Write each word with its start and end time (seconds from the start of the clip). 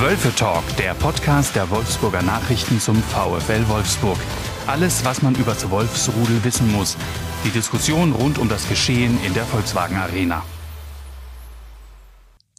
Wölfe 0.00 0.34
Talk, 0.34 0.64
der 0.76 0.92
Podcast 0.94 1.54
der 1.54 1.70
Wolfsburger 1.70 2.22
Nachrichten 2.22 2.80
zum 2.80 2.96
VfL 2.96 3.68
Wolfsburg. 3.68 4.18
Alles, 4.66 5.04
was 5.04 5.22
man 5.22 5.34
über 5.36 5.52
das 5.52 5.70
Wolfsrudel 5.70 6.42
wissen 6.42 6.70
muss. 6.72 6.96
Die 7.44 7.50
Diskussion 7.50 8.12
rund 8.12 8.38
um 8.38 8.48
das 8.48 8.68
Geschehen 8.68 9.18
in 9.24 9.34
der 9.34 9.44
Volkswagen 9.44 9.96
Arena. 9.96 10.42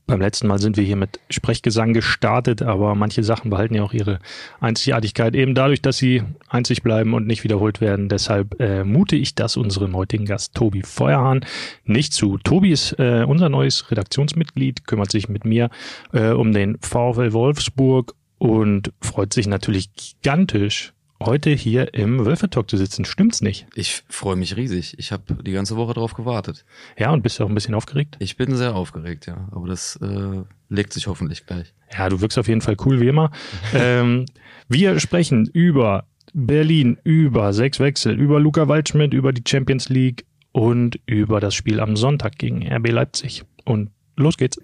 beim 0.10 0.22
letzten 0.22 0.48
Mal 0.48 0.60
sind 0.60 0.76
wir 0.76 0.84
hier 0.84 0.96
mit 0.96 1.20
Sprechgesang 1.30 1.94
gestartet, 1.94 2.62
aber 2.62 2.96
manche 2.96 3.24
Sachen 3.24 3.50
behalten 3.50 3.76
ja 3.76 3.84
auch 3.84 3.94
ihre 3.94 4.20
Einzigartigkeit 4.60 5.36
eben 5.36 5.56
dadurch, 5.56 5.82
dass 5.82 5.98
sie 5.98 6.24
einzig 6.50 6.82
bleiben 6.82 7.14
und 7.14 7.28
nicht 7.28 7.44
wiederholt 7.44 7.80
werden. 7.80 8.10
Deshalb 8.10 8.60
äh, 8.60 8.84
mute 8.84 9.16
ich 9.16 9.36
das 9.36 9.56
unserem 9.56 9.96
heutigen 9.96 10.26
Gast 10.26 10.56
Tobi 10.56 10.82
Feuerhahn 10.82 11.46
nicht 11.86 12.14
zu. 12.14 12.38
Tobi 12.40 12.72
ist 12.72 12.94
äh, 13.00 13.24
unser 13.26 13.50
neues 13.50 13.90
Redaktionsmitglied, 13.92 14.86
kümmert 14.86 15.12
sich 15.12 15.30
mit 15.30 15.46
mir 15.46 15.70
äh, 16.12 16.32
um 16.32 16.52
den 16.52 16.78
VfL 16.82 17.34
Wolfsburg 17.34 18.16
und 18.40 18.92
freut 19.02 19.34
sich 19.34 19.48
natürlich 19.48 19.92
gigantisch 19.94 20.94
heute 21.22 21.50
hier 21.52 21.94
im 21.94 22.26
Wölfe-Talk 22.26 22.70
zu 22.70 22.78
sitzen. 22.78 23.06
Stimmt's 23.06 23.42
nicht? 23.42 23.68
Ich 23.76 24.04
freue 24.08 24.36
mich 24.36 24.56
riesig. 24.56 24.98
Ich 24.98 25.12
habe 25.12 25.44
die 25.44 25.52
ganze 25.52 25.76
Woche 25.76 25.94
drauf 25.94 26.14
gewartet. 26.14 26.66
Ja, 26.98 27.12
und 27.12 27.22
bist 27.22 27.40
du 27.40 27.44
auch 27.44 27.50
ein 27.50 27.56
bisschen 27.56 27.76
aufgeregt? 27.76 28.16
Ich 28.20 28.38
bin 28.38 28.56
sehr 28.56 28.76
aufgeregt, 28.76 29.26
ja. 29.26 29.48
Aber 29.52 29.68
das 29.68 29.98
äh, 29.98 30.44
legt 30.70 30.94
sich 30.94 31.08
hoffentlich 31.08 31.46
gleich. 31.46 31.74
Ja, 31.96 32.10
du 32.10 32.22
wirkst 32.22 32.38
auf 32.38 32.48
jeden 32.48 32.62
Fall 32.62 32.78
cool 32.86 33.02
wie 33.02 33.08
immer. 33.08 33.32
ähm, 33.74 34.26
wir 34.68 35.00
sprechen 35.00 35.50
über 35.52 36.06
Berlin, 36.34 36.98
über 37.04 37.54
sechs 37.54 37.80
Wechsel, 37.80 38.20
über 38.20 38.40
Luca 38.40 38.68
Waldschmidt, 38.68 39.14
über 39.14 39.34
die 39.34 39.44
Champions 39.46 39.90
League 39.90 40.26
und 40.52 41.00
über 41.06 41.40
das 41.40 41.56
Spiel 41.56 41.80
am 41.80 41.96
Sonntag 41.96 42.38
gegen 42.38 42.66
RB 42.66 42.90
Leipzig. 42.92 43.44
Und 43.66 43.92
los 44.16 44.38
geht's. 44.38 44.60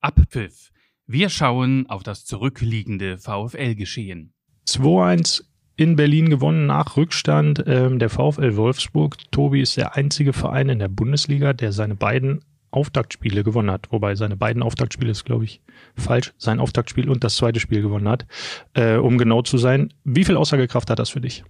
Abpfiff 0.00 0.69
wir 1.12 1.28
schauen 1.28 1.86
auf 1.88 2.04
das 2.04 2.24
zurückliegende 2.24 3.18
VfL-Geschehen. 3.18 4.32
2-1 4.68 5.42
in 5.76 5.96
Berlin 5.96 6.30
gewonnen 6.30 6.66
nach 6.66 6.96
Rückstand. 6.96 7.64
Ähm, 7.66 7.98
der 7.98 8.10
VfL 8.10 8.54
Wolfsburg, 8.54 9.16
Tobi, 9.32 9.60
ist 9.60 9.76
der 9.76 9.96
einzige 9.96 10.32
Verein 10.32 10.68
in 10.68 10.78
der 10.78 10.88
Bundesliga, 10.88 11.52
der 11.52 11.72
seine 11.72 11.96
beiden 11.96 12.44
Auftaktspiele 12.70 13.42
gewonnen 13.42 13.72
hat. 13.72 13.88
Wobei 13.90 14.14
seine 14.14 14.36
beiden 14.36 14.62
Auftaktspiele 14.62 15.10
ist, 15.10 15.24
glaube 15.24 15.44
ich, 15.44 15.60
falsch. 15.96 16.32
Sein 16.38 16.60
Auftaktspiel 16.60 17.10
und 17.10 17.24
das 17.24 17.34
zweite 17.34 17.58
Spiel 17.58 17.82
gewonnen 17.82 18.08
hat. 18.08 18.26
Äh, 18.74 18.96
um 18.96 19.18
genau 19.18 19.42
zu 19.42 19.58
sein, 19.58 19.92
wie 20.04 20.24
viel 20.24 20.36
Aussagekraft 20.36 20.90
hat 20.90 21.00
das 21.00 21.10
für 21.10 21.20
dich? 21.20 21.42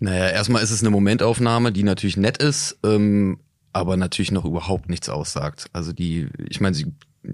Naja, 0.00 0.28
erstmal 0.28 0.62
ist 0.62 0.70
es 0.70 0.82
eine 0.82 0.90
Momentaufnahme, 0.90 1.72
die 1.72 1.82
natürlich 1.82 2.18
nett 2.18 2.36
ist, 2.36 2.78
ähm, 2.84 3.40
aber 3.72 3.96
natürlich 3.96 4.32
noch 4.32 4.44
überhaupt 4.44 4.90
nichts 4.90 5.08
aussagt. 5.08 5.70
Also 5.72 5.92
die, 5.92 6.28
ich 6.48 6.60
meine, 6.60 6.74
sie 6.74 6.92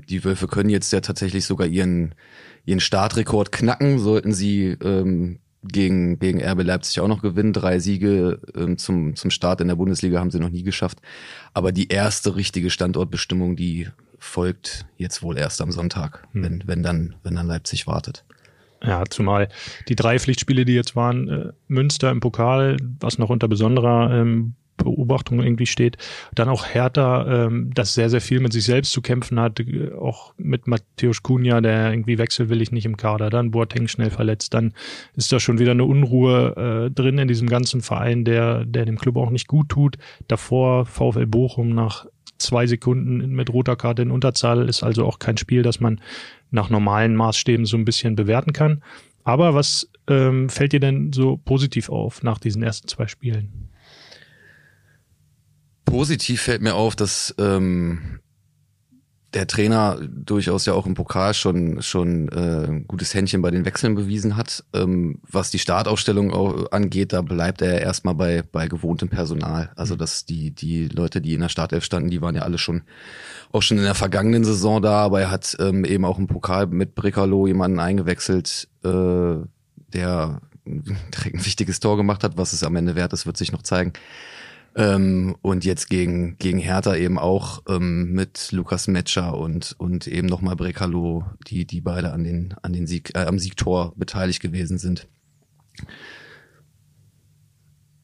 die 0.09 0.25
Wölfe 0.25 0.47
können 0.47 0.71
jetzt 0.71 0.93
ja 0.93 1.01
tatsächlich 1.01 1.45
sogar 1.45 1.67
ihren, 1.67 2.15
ihren 2.65 2.81
Startrekord 2.81 3.53
knacken, 3.53 3.99
sollten 3.99 4.33
sie 4.33 4.77
ähm, 4.83 5.39
gegen, 5.63 6.19
gegen 6.19 6.43
RB 6.43 6.63
Leipzig 6.63 7.01
auch 7.01 7.09
noch 7.09 7.23
gewinnen. 7.23 7.53
Drei 7.53 7.79
Siege 7.79 8.41
ähm, 8.55 8.79
zum, 8.79 9.17
zum 9.17 9.31
Start 9.31 9.61
in 9.61 9.69
der 9.69 9.77
Bundesliga 9.77 10.21
haben 10.21 10.31
sie 10.31 10.41
noch 10.41 10.51
nie 10.51 10.63
geschafft. 10.63 10.99
Aber 11.53 11.73
die 11.73 11.89
erste 11.89 12.37
richtige 12.37 12.71
Standortbestimmung, 12.71 13.57
die 13.57 13.89
folgt 14.19 14.87
jetzt 14.97 15.23
wohl 15.23 15.39
erst 15.39 15.61
am 15.61 15.73
Sonntag, 15.73 16.27
hm. 16.33 16.43
wenn, 16.43 16.63
wenn, 16.67 16.83
dann, 16.83 17.15
wenn 17.23 17.35
dann 17.35 17.47
Leipzig 17.47 17.87
wartet. 17.87 18.25
Ja, 18.83 19.05
zumal 19.09 19.49
die 19.89 19.97
drei 19.97 20.19
Pflichtspiele, 20.19 20.65
die 20.65 20.75
jetzt 20.75 20.95
waren, 20.95 21.29
äh, 21.29 21.53
Münster 21.69 22.11
im 22.11 22.21
Pokal, 22.21 22.77
was 23.01 23.19
noch 23.19 23.31
unter 23.31 23.49
besonderer 23.49 24.11
ähm, 24.13 24.55
Beobachtung 24.77 25.43
irgendwie 25.43 25.67
steht. 25.67 25.97
Dann 26.35 26.49
auch 26.49 26.67
Hertha, 26.67 27.47
ähm, 27.47 27.71
das 27.75 27.95
sehr, 27.95 28.11
sehr 28.11 28.21
viel 28.21 28.41
mit 28.41 28.53
sich 28.53 28.65
selbst 28.65 28.93
zu 28.93 29.03
kämpfen 29.03 29.39
hat, 29.41 29.61
äh, 29.61 29.93
auch 29.93 30.35
mit 30.37 30.67
Matthäus 30.67 31.23
Cunha, 31.23 31.61
der 31.61 31.91
irgendwie 31.91 32.19
wechselwillig 32.19 32.73
nicht 32.73 32.87
im 32.87 32.97
Kader, 32.97 33.31
dann 33.31 33.51
Boateng 33.51 33.89
schnell 33.89 34.11
verletzt, 34.11 34.55
dann 34.55 34.73
ist 35.15 35.33
da 35.33 35.41
schon 35.41 35.59
wieder 35.59 35.73
eine 35.73 35.85
Unruhe 35.85 36.87
äh, 36.89 36.91
drin 36.91 37.19
in 37.19 37.29
diesem 37.29 37.49
ganzen 37.49 37.81
Verein, 37.81 38.25
der, 38.25 38.65
der 38.65 38.85
dem 38.85 38.99
Club 38.99 39.17
auch 39.17 39.31
nicht 39.31 39.49
gut 39.49 39.69
tut. 39.69 39.97
Davor 40.29 40.87
VfL 40.87 41.27
Bochum 41.27 41.71
nach 41.71 42.07
zwei 42.39 42.67
Sekunden 42.67 43.35
mit 43.35 43.51
roter 43.51 43.77
Karte 43.77 44.03
in 44.03 44.11
Unterzahl 44.11 44.69
ist 44.69 44.83
also 44.83 45.07
auch 45.07 45.19
kein 45.19 45.37
Spiel, 45.37 45.63
das 45.63 45.81
man 45.81 46.01
nach 46.51 46.71
normalen 46.71 47.17
Maßstäben 47.17 47.67
so 47.67 47.77
ein 47.77 47.85
bisschen 47.85 48.17
bewerten 48.17 48.53
kann. 48.53 48.83
Aber 49.25 49.55
was 49.55 49.91
ähm, 50.09 50.49
fällt 50.51 50.73
dir 50.73 50.81
denn 50.81 51.13
so 51.13 51.39
positiv 51.39 51.89
auf 51.89 52.23
nach 52.23 52.39
diesen 52.39 52.63
ersten 52.63 52.89
zwei 52.89 53.07
Spielen? 53.07 53.71
Positiv 55.95 56.43
fällt 56.43 56.61
mir 56.61 56.75
auf, 56.75 56.97
dass 56.97 57.33
ähm, 57.39 58.19
der 59.33 59.47
Trainer 59.47 59.97
durchaus 60.11 60.67
ja 60.67 60.73
auch 60.73 60.87
im 60.87 60.95
Pokal 60.95 61.35
schon 61.35 61.83
schon 61.83 62.29
äh, 62.31 62.67
ein 62.67 62.89
gutes 62.89 63.15
Händchen 63.15 63.43
bei 63.43 63.53
den 63.53 63.65
Wechseln 63.65 63.95
bewiesen 63.95 64.37
hat. 64.37 64.65
Ähm, 64.73 65.21
was 65.31 65.53
die 65.53 65.61
Startaufstellung 65.61 66.33
auch 66.33 66.73
angeht, 66.73 67.13
da 67.13 67.23
bleibt 67.23 67.63
er 67.63 67.81
erstmal 67.81 68.17
bei 68.17 68.43
bei 68.43 68.67
gewohntem 68.67 69.09
Personal. 69.09 69.71
Also 69.77 69.95
dass 69.95 70.25
die 70.25 70.51
die 70.51 70.89
Leute, 70.89 71.21
die 71.21 71.35
in 71.35 71.43
der 71.43 71.49
Startelf 71.49 71.85
standen, 71.85 72.11
die 72.11 72.21
waren 72.21 72.35
ja 72.35 72.43
alle 72.43 72.59
schon 72.59 72.83
auch 73.53 73.63
schon 73.63 73.79
in 73.79 73.85
der 73.85 73.95
vergangenen 73.95 74.43
Saison 74.43 74.83
da, 74.83 74.97
aber 74.97 75.21
er 75.21 75.31
hat 75.31 75.57
ähm, 75.61 75.85
eben 75.85 76.05
auch 76.05 76.19
im 76.19 76.27
Pokal 76.27 76.67
mit 76.67 76.97
Bricalo 76.97 77.47
jemanden 77.47 77.79
eingewechselt, 77.79 78.67
äh, 78.83 79.37
der 79.93 80.41
direkt 80.67 81.37
ein 81.37 81.47
wichtiges 81.47 81.79
Tor 81.79 81.97
gemacht 81.97 82.25
hat. 82.25 82.37
Was 82.37 82.53
es 82.53 82.65
am 82.65 82.75
Ende 82.75 82.97
wert 82.97 83.13
ist, 83.13 83.27
wird 83.27 83.37
sich 83.37 83.53
noch 83.53 83.63
zeigen. 83.63 83.93
Ähm, 84.77 85.37
und 85.41 85.65
jetzt 85.65 85.89
gegen, 85.89 86.37
gegen 86.39 86.59
Hertha 86.59 86.97
eben 86.97 87.19
auch 87.19 87.63
ähm, 87.69 88.13
mit 88.13 88.51
Lukas 88.51 88.89
Metscher 88.89 89.39
und, 89.39 89.75
und 89.79 90.07
eben 90.09 90.27
nochmal 90.27 90.57
Brekalo, 90.57 91.25
die, 91.47 91.65
die 91.65 91.81
beide 91.81 92.13
an 92.13 92.25
den, 92.25 92.55
an 92.63 92.73
den 92.73 92.87
Sieg, 92.87 93.13
äh, 93.15 93.27
am 93.27 93.39
Siegtor 93.39 93.93
beteiligt 93.97 94.41
gewesen 94.41 94.79
sind. 94.79 95.07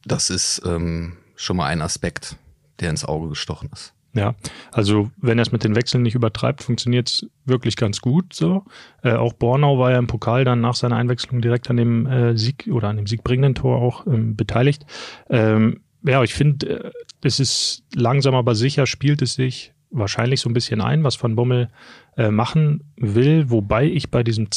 Das 0.05 0.29
ist 0.29 0.61
ähm, 0.65 1.17
schon 1.35 1.57
mal 1.57 1.67
ein 1.67 1.81
Aspekt, 1.81 2.37
der 2.79 2.89
ins 2.89 3.05
Auge 3.05 3.29
gestochen 3.29 3.69
ist. 3.73 3.93
Ja, 4.13 4.35
also 4.71 5.09
wenn 5.17 5.39
er 5.39 5.43
es 5.43 5.53
mit 5.53 5.63
den 5.63 5.75
Wechseln 5.75 6.03
nicht 6.03 6.15
übertreibt, 6.15 6.63
funktioniert 6.63 7.09
es 7.09 7.25
wirklich 7.45 7.77
ganz 7.77 8.01
gut 8.01 8.33
so. 8.33 8.65
Äh, 9.03 9.13
auch 9.13 9.33
Bornau 9.33 9.79
war 9.79 9.91
ja 9.91 9.99
im 9.99 10.07
Pokal 10.07 10.43
dann 10.43 10.59
nach 10.59 10.75
seiner 10.75 10.97
Einwechslung 10.97 11.41
direkt 11.41 11.69
an 11.69 11.77
dem 11.77 12.05
äh, 12.07 12.37
Sieg 12.37 12.67
oder 12.71 12.89
an 12.89 12.97
dem 12.97 13.07
siegbringenden 13.07 13.55
Tor 13.55 13.77
auch 13.77 14.05
ähm, 14.07 14.35
beteiligt. 14.35 14.85
Ähm, 15.29 15.81
ja, 16.03 16.23
ich 16.23 16.33
finde, 16.33 16.85
äh, 16.85 16.91
es 17.23 17.39
ist 17.39 17.83
langsam 17.95 18.35
aber 18.35 18.55
sicher, 18.55 18.85
spielt 18.87 19.21
es 19.21 19.35
sich 19.35 19.73
wahrscheinlich 19.91 20.39
so 20.39 20.49
ein 20.49 20.53
bisschen 20.53 20.81
ein, 20.81 21.03
was 21.03 21.21
Van 21.21 21.35
Bommel 21.35 21.69
äh, 22.17 22.31
machen 22.31 22.93
will, 22.95 23.49
wobei 23.49 23.85
ich 23.85 24.09
bei 24.09 24.23
diesem 24.23 24.47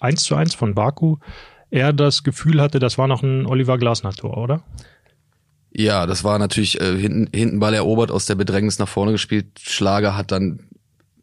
1 0.00 0.24
zu 0.24 0.34
1 0.34 0.54
von 0.54 0.74
Baku 0.74 1.16
eher 1.70 1.92
das 1.92 2.22
Gefühl 2.22 2.60
hatte, 2.60 2.78
das 2.78 2.98
war 2.98 3.08
noch 3.08 3.22
ein 3.22 3.46
Oliver 3.46 3.78
Glasner-Tor, 3.78 4.36
oder? 4.36 4.62
Ja, 5.72 6.06
das 6.06 6.22
war 6.22 6.38
natürlich 6.38 6.80
äh, 6.80 6.96
hinten, 6.96 7.28
hinten 7.34 7.58
Ball 7.58 7.74
erobert, 7.74 8.12
aus 8.12 8.26
der 8.26 8.36
Bedrängnis 8.36 8.78
nach 8.78 8.88
vorne 8.88 9.12
gespielt. 9.12 9.58
Schlager 9.58 10.16
hat 10.16 10.30
dann 10.30 10.68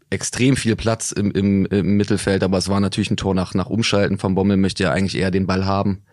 extrem 0.10 0.58
viel 0.58 0.76
Platz 0.76 1.14
im, 1.14 1.31
im, 1.31 1.66
im 1.68 1.96
Mittelfeld, 1.96 2.44
aber 2.44 2.58
es 2.58 2.68
war 2.68 2.81
natürlich 2.81 3.12
ein 3.12 3.18
Tor 3.18 3.34
nach, 3.34 3.54
nach 3.54 3.68
Umschalten. 3.68 4.22
Van 4.22 4.36
Bommel 4.36 4.57
möchte 4.57 4.84
ja 4.84 4.92
eigentlich 4.92 5.22
eher 5.22 5.31
den 5.31 5.48
Ball 5.48 5.66
haben 5.66 6.04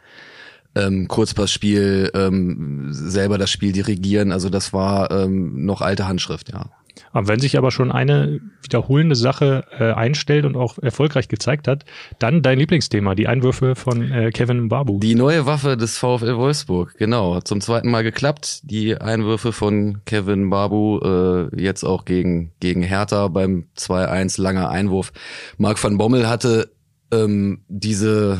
ähm, 0.74 1.08
Kurzpassspiel, 1.08 2.10
ähm, 2.14 2.88
selber 2.90 3.38
das 3.38 3.50
Spiel 3.50 3.72
dirigieren. 3.72 4.32
Also 4.32 4.50
das 4.50 4.72
war 4.72 5.10
ähm, 5.10 5.64
noch 5.64 5.80
alte 5.80 6.06
Handschrift, 6.06 6.50
ja. 6.50 6.70
Aber 7.12 7.28
wenn 7.28 7.40
sich 7.40 7.56
aber 7.56 7.70
schon 7.70 7.92
eine 7.92 8.40
wiederholende 8.62 9.14
Sache 9.14 9.64
äh, 9.78 9.92
einstellt 9.92 10.44
und 10.44 10.56
auch 10.56 10.78
erfolgreich 10.78 11.28
gezeigt 11.28 11.68
hat, 11.68 11.84
dann 12.18 12.42
dein 12.42 12.58
Lieblingsthema, 12.58 13.14
die 13.14 13.28
Einwürfe 13.28 13.74
von 13.74 14.10
äh, 14.10 14.30
Kevin 14.30 14.68
Babu. 14.68 14.98
Die 15.00 15.14
neue 15.14 15.46
Waffe 15.46 15.76
des 15.76 15.98
VfL 15.98 16.36
Wolfsburg, 16.36 16.94
genau. 16.98 17.34
Hat 17.34 17.48
zum 17.48 17.60
zweiten 17.60 17.90
Mal 17.90 18.02
geklappt. 18.02 18.60
Die 18.64 18.96
Einwürfe 19.00 19.52
von 19.52 20.04
Kevin 20.04 20.50
Babu, 20.50 20.98
äh, 20.98 21.60
jetzt 21.60 21.84
auch 21.84 22.04
gegen, 22.04 22.52
gegen 22.60 22.82
Hertha 22.82 23.28
beim 23.28 23.66
2-1 23.76 24.40
langer 24.40 24.68
Einwurf. 24.68 25.12
Marc 25.56 25.82
van 25.82 25.98
Bommel 25.98 26.28
hatte 26.28 26.70
ähm, 27.10 27.62
diese 27.68 28.38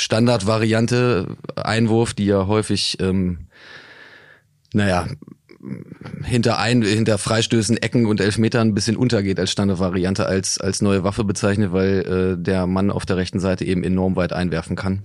Standardvariante 0.00 1.36
Einwurf, 1.56 2.14
die 2.14 2.24
ja 2.24 2.46
häufig, 2.46 2.96
ähm, 3.00 3.48
naja, 4.72 5.06
hinter 6.24 6.58
ein, 6.58 6.80
hinter 6.80 7.18
Freistößen, 7.18 7.76
Ecken 7.76 8.06
und 8.06 8.18
Elfmetern 8.18 8.68
ein 8.68 8.74
bisschen 8.74 8.96
untergeht 8.96 9.38
als 9.38 9.50
Standardvariante, 9.50 10.24
als, 10.24 10.58
als 10.58 10.80
neue 10.80 11.04
Waffe 11.04 11.22
bezeichnet, 11.24 11.72
weil 11.72 12.38
äh, 12.38 12.42
der 12.42 12.66
Mann 12.66 12.90
auf 12.90 13.04
der 13.04 13.18
rechten 13.18 13.40
Seite 13.40 13.66
eben 13.66 13.84
enorm 13.84 14.16
weit 14.16 14.32
einwerfen 14.32 14.74
kann. 14.74 15.02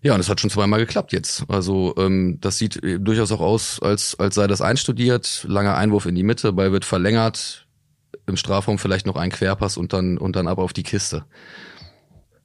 Ja, 0.00 0.14
und 0.14 0.20
es 0.20 0.28
hat 0.28 0.40
schon 0.40 0.50
zweimal 0.50 0.78
geklappt 0.78 1.12
jetzt. 1.12 1.42
Also 1.48 1.92
ähm, 1.98 2.38
das 2.40 2.58
sieht 2.58 2.78
durchaus 3.00 3.32
auch 3.32 3.40
aus, 3.40 3.82
als, 3.82 4.16
als 4.20 4.36
sei 4.36 4.46
das 4.46 4.60
einstudiert. 4.60 5.44
Langer 5.48 5.76
Einwurf 5.76 6.06
in 6.06 6.14
die 6.14 6.22
Mitte, 6.22 6.52
Ball 6.52 6.70
wird 6.70 6.84
verlängert, 6.84 7.66
im 8.28 8.36
Strafraum 8.36 8.78
vielleicht 8.78 9.06
noch 9.06 9.16
ein 9.16 9.30
Querpass 9.30 9.76
und 9.76 9.92
dann, 9.92 10.18
und 10.18 10.36
dann 10.36 10.46
aber 10.46 10.62
auf 10.62 10.72
die 10.72 10.84
Kiste. 10.84 11.24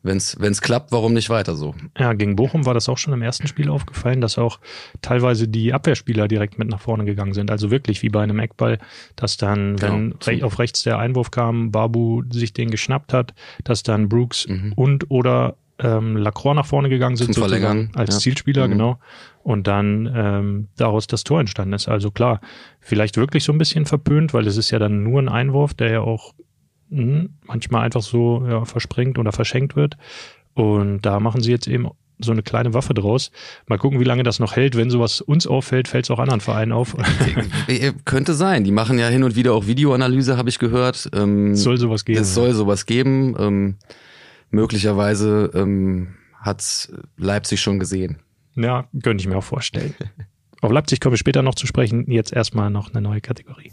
Wenn 0.03 0.18
es 0.18 0.62
klappt, 0.62 0.92
warum 0.92 1.13
nicht 1.13 1.30
weiter 1.30 1.56
so? 1.56 1.75
Ja, 1.98 2.13
gegen 2.13 2.36
Bochum 2.36 2.65
war 2.65 2.74
das 2.74 2.89
auch 2.89 2.98
schon 2.98 3.13
im 3.13 3.21
ersten 3.21 3.48
Spiel 3.48 3.69
aufgefallen, 3.69 4.19
dass 4.19 4.39
auch 4.39 4.59
teilweise 5.01 5.48
die 5.48 5.74
Abwehrspieler 5.74 6.27
direkt 6.27 6.57
mit 6.57 6.69
nach 6.69 6.81
vorne 6.81 7.06
gegangen 7.06 7.33
sind. 7.33 7.51
Also 7.51 7.69
wirklich 7.69 8.01
wie 8.01 8.09
bei 8.09 8.24
einem 8.24 8.39
Eckball, 8.39 8.80
dass 9.15 9.38
dann, 9.38 9.80
wenn 9.81 10.15
genau. 10.19 10.45
auf 10.45 10.57
rechts 10.57 10.81
der 10.83 10.98
Einwurf 10.98 11.30
kam, 11.30 11.71
Babu 11.71 12.24
sich 12.31 12.53
den 12.53 12.71
geschnappt 12.71 13.13
hat, 13.13 13.36
dass 13.63 13.83
dann 13.83 14.09
Brooks 14.09 14.48
mhm. 14.48 14.74
und 14.75 15.12
oder 15.12 15.56
ähm, 15.77 16.18
Lacroix 16.18 16.56
nach 16.56 16.65
vorne 16.65 16.89
gegangen 16.89 17.15
sind, 17.15 17.33
Zum 17.33 17.44
Verlängern. 17.44 17.92
als 17.95 18.15
ja. 18.15 18.19
Zielspieler, 18.19 18.68
mhm. 18.68 18.71
genau. 18.71 19.00
Und 19.44 19.68
dann 19.68 20.12
ähm, 20.15 20.68
daraus 20.77 21.07
das 21.07 21.24
Tor 21.24 21.39
entstanden 21.39 21.74
ist. 21.74 21.88
Also 21.88 22.12
klar, 22.12 22.42
vielleicht 22.80 23.18
wirklich 23.18 23.44
so 23.44 23.51
ein 23.51 23.57
bisschen 23.57 23.86
verpönt, 23.86 24.33
weil 24.33 24.45
es 24.48 24.57
ist 24.57 24.71
ja 24.71 24.80
dann 24.80 25.03
nur 25.03 25.21
ein 25.21 25.30
Einwurf, 25.30 25.74
der 25.74 25.92
ja 25.92 26.01
auch 26.01 26.33
manchmal 26.91 27.83
einfach 27.85 28.01
so 28.01 28.45
ja, 28.47 28.65
verspringt 28.65 29.17
oder 29.17 29.31
verschenkt 29.31 29.75
wird. 29.75 29.97
Und 30.53 31.01
da 31.01 31.19
machen 31.19 31.41
sie 31.41 31.51
jetzt 31.51 31.67
eben 31.67 31.88
so 32.23 32.31
eine 32.31 32.43
kleine 32.43 32.73
Waffe 32.73 32.93
draus. 32.93 33.31
Mal 33.67 33.77
gucken, 33.77 33.99
wie 33.99 34.03
lange 34.03 34.23
das 34.23 34.39
noch 34.39 34.55
hält. 34.55 34.75
Wenn 34.75 34.89
sowas 34.89 35.21
uns 35.21 35.47
auffällt, 35.47 35.88
fällt 35.88 36.05
es 36.05 36.11
auch 36.11 36.19
anderen 36.19 36.41
Vereinen 36.41 36.71
auf. 36.71 36.95
Äh, 37.67 37.93
könnte 38.05 38.33
sein. 38.33 38.63
Die 38.63 38.71
machen 38.71 38.99
ja 38.99 39.07
hin 39.07 39.23
und 39.23 39.35
wieder 39.35 39.53
auch 39.53 39.65
Videoanalyse, 39.65 40.38
habe 40.38 40.49
ich 40.49 40.59
gehört. 40.59 41.09
Ähm, 41.13 41.55
soll 41.55 41.77
sowas 41.77 42.05
geben. 42.05 42.19
Es 42.19 42.33
soll 42.33 42.53
sowas 42.53 42.85
geben. 42.85 43.35
Ähm, 43.39 43.75
möglicherweise 44.49 45.51
ähm, 45.53 46.15
hat 46.39 46.91
Leipzig 47.17 47.61
schon 47.61 47.79
gesehen. 47.79 48.19
Ja, 48.55 48.88
könnte 49.03 49.21
ich 49.21 49.27
mir 49.27 49.38
auch 49.38 49.43
vorstellen. 49.43 49.95
Auf 50.61 50.71
Leipzig 50.71 50.99
kommen 50.99 51.13
wir 51.13 51.17
später 51.17 51.41
noch 51.41 51.55
zu 51.55 51.65
sprechen. 51.65 52.11
Jetzt 52.11 52.33
erstmal 52.33 52.69
noch 52.69 52.91
eine 52.91 53.01
neue 53.01 53.21
Kategorie. 53.21 53.71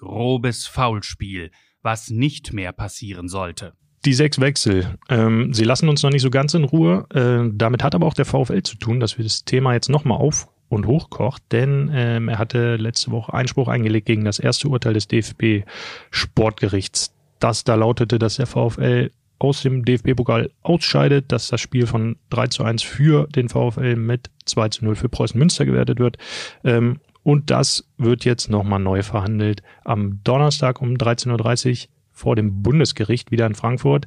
Grobes 0.00 0.66
Foulspiel, 0.66 1.50
was 1.82 2.10
nicht 2.10 2.52
mehr 2.52 2.72
passieren 2.72 3.28
sollte. 3.28 3.74
Die 4.06 4.14
sechs 4.14 4.40
Wechsel. 4.40 4.98
Ähm, 5.10 5.52
sie 5.52 5.64
lassen 5.64 5.88
uns 5.88 6.02
noch 6.02 6.10
nicht 6.10 6.22
so 6.22 6.30
ganz 6.30 6.54
in 6.54 6.64
Ruhe. 6.64 7.06
Äh, 7.12 7.50
damit 7.54 7.84
hat 7.84 7.94
aber 7.94 8.06
auch 8.06 8.14
der 8.14 8.24
VfL 8.24 8.62
zu 8.62 8.76
tun, 8.76 8.98
dass 8.98 9.18
wir 9.18 9.24
das 9.24 9.44
Thema 9.44 9.74
jetzt 9.74 9.90
nochmal 9.90 10.18
auf 10.18 10.48
und 10.70 10.86
hochkocht, 10.86 11.42
denn 11.52 11.90
ähm, 11.92 12.28
er 12.28 12.38
hatte 12.38 12.76
letzte 12.76 13.10
Woche 13.10 13.34
Einspruch 13.34 13.68
eingelegt 13.68 14.06
gegen 14.06 14.24
das 14.24 14.38
erste 14.38 14.68
Urteil 14.68 14.94
des 14.94 15.08
DFB 15.08 15.66
Sportgerichts 16.10 17.12
das 17.40 17.64
da 17.64 17.74
lautete, 17.74 18.18
dass 18.18 18.36
der 18.36 18.46
VfL 18.46 19.10
aus 19.38 19.62
dem 19.62 19.84
DFB-Pokal 19.84 20.50
ausscheidet, 20.62 21.32
dass 21.32 21.48
das 21.48 21.60
Spiel 21.60 21.86
von 21.86 22.16
3 22.28 22.48
zu 22.48 22.62
1 22.62 22.82
für 22.82 23.26
den 23.28 23.48
VfL 23.48 23.96
mit 23.96 24.30
2 24.44 24.68
zu 24.68 24.84
0 24.84 24.96
für 24.96 25.08
Preußen 25.08 25.38
Münster 25.38 25.64
gewertet 25.64 25.98
wird. 25.98 26.18
Ähm, 26.62 27.00
und 27.22 27.50
das 27.50 27.84
wird 27.98 28.24
jetzt 28.24 28.50
nochmal 28.50 28.80
neu 28.80 29.02
verhandelt 29.02 29.62
am 29.84 30.20
Donnerstag 30.24 30.80
um 30.80 30.94
13.30 30.94 31.82
Uhr 31.84 31.88
vor 32.12 32.36
dem 32.36 32.62
Bundesgericht 32.62 33.30
wieder 33.30 33.46
in 33.46 33.54
Frankfurt. 33.54 34.06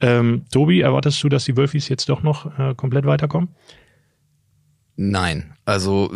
Ähm, 0.00 0.44
Tobi, 0.50 0.80
erwartest 0.80 1.22
du, 1.22 1.28
dass 1.28 1.44
die 1.44 1.56
Wölfis 1.56 1.88
jetzt 1.88 2.08
doch 2.08 2.22
noch 2.22 2.58
äh, 2.58 2.74
komplett 2.74 3.04
weiterkommen? 3.04 3.50
Nein, 4.96 5.54
also 5.64 6.12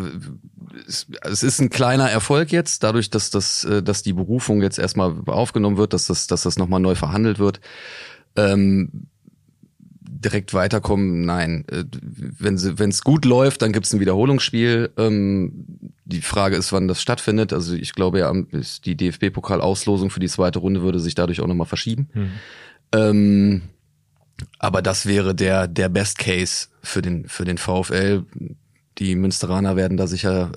es 1.22 1.42
ist 1.42 1.60
ein 1.60 1.70
kleiner 1.70 2.10
Erfolg 2.10 2.52
jetzt, 2.52 2.82
dadurch, 2.82 3.08
dass 3.08 3.30
das, 3.30 3.64
äh, 3.64 3.82
dass 3.82 4.02
die 4.02 4.12
Berufung 4.12 4.60
jetzt 4.62 4.78
erstmal 4.78 5.14
aufgenommen 5.26 5.76
wird, 5.76 5.92
dass 5.92 6.06
das, 6.06 6.26
dass 6.26 6.42
das 6.42 6.58
nochmal 6.58 6.80
neu 6.80 6.94
verhandelt 6.94 7.38
wird. 7.38 7.60
Ähm, 8.36 9.06
direkt 10.24 10.54
weiterkommen, 10.54 11.24
nein. 11.24 11.64
Äh, 11.70 11.84
wenn 11.92 12.58
wenn 12.78 12.90
es 12.90 13.02
gut 13.02 13.24
läuft, 13.24 13.62
dann 13.62 13.72
gibt 13.72 13.86
es 13.86 13.92
ein 13.92 14.00
Wiederholungsspiel. 14.00 14.90
Ähm, 14.96 15.66
die 16.04 16.22
Frage 16.22 16.56
ist, 16.56 16.72
wann 16.72 16.88
das 16.88 17.00
stattfindet. 17.00 17.52
Also 17.52 17.74
ich 17.74 17.92
glaube 17.92 18.20
ja, 18.20 18.32
die 18.84 18.96
DFB-Pokal-Auslosung 18.96 20.10
für 20.10 20.20
die 20.20 20.28
zweite 20.28 20.58
Runde 20.58 20.82
würde 20.82 21.00
sich 21.00 21.14
dadurch 21.14 21.40
auch 21.40 21.46
nochmal 21.46 21.66
verschieben. 21.66 22.08
Mhm. 22.14 22.30
Ähm, 22.92 23.62
aber 24.58 24.82
das 24.82 25.06
wäre 25.06 25.34
der 25.34 25.68
der 25.68 25.88
Best 25.88 26.18
Case 26.18 26.68
für 26.82 27.02
den 27.02 27.28
für 27.28 27.44
den 27.44 27.58
VfL 27.58 28.24
die 28.98 29.16
Münsteraner 29.16 29.76
werden 29.76 29.96
da 29.96 30.06
sicher 30.06 30.52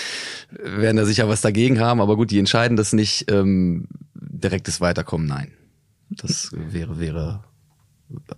werden 0.50 0.96
da 0.96 1.04
sicher 1.04 1.28
was 1.28 1.40
dagegen 1.40 1.80
haben, 1.80 2.00
aber 2.00 2.16
gut, 2.16 2.30
die 2.30 2.38
entscheiden 2.38 2.76
das 2.76 2.92
nicht 2.92 3.30
ähm, 3.30 3.86
direktes 4.14 4.80
Weiterkommen, 4.80 5.26
nein. 5.26 5.52
Das 6.10 6.50
wäre 6.52 7.00
wäre 7.00 7.44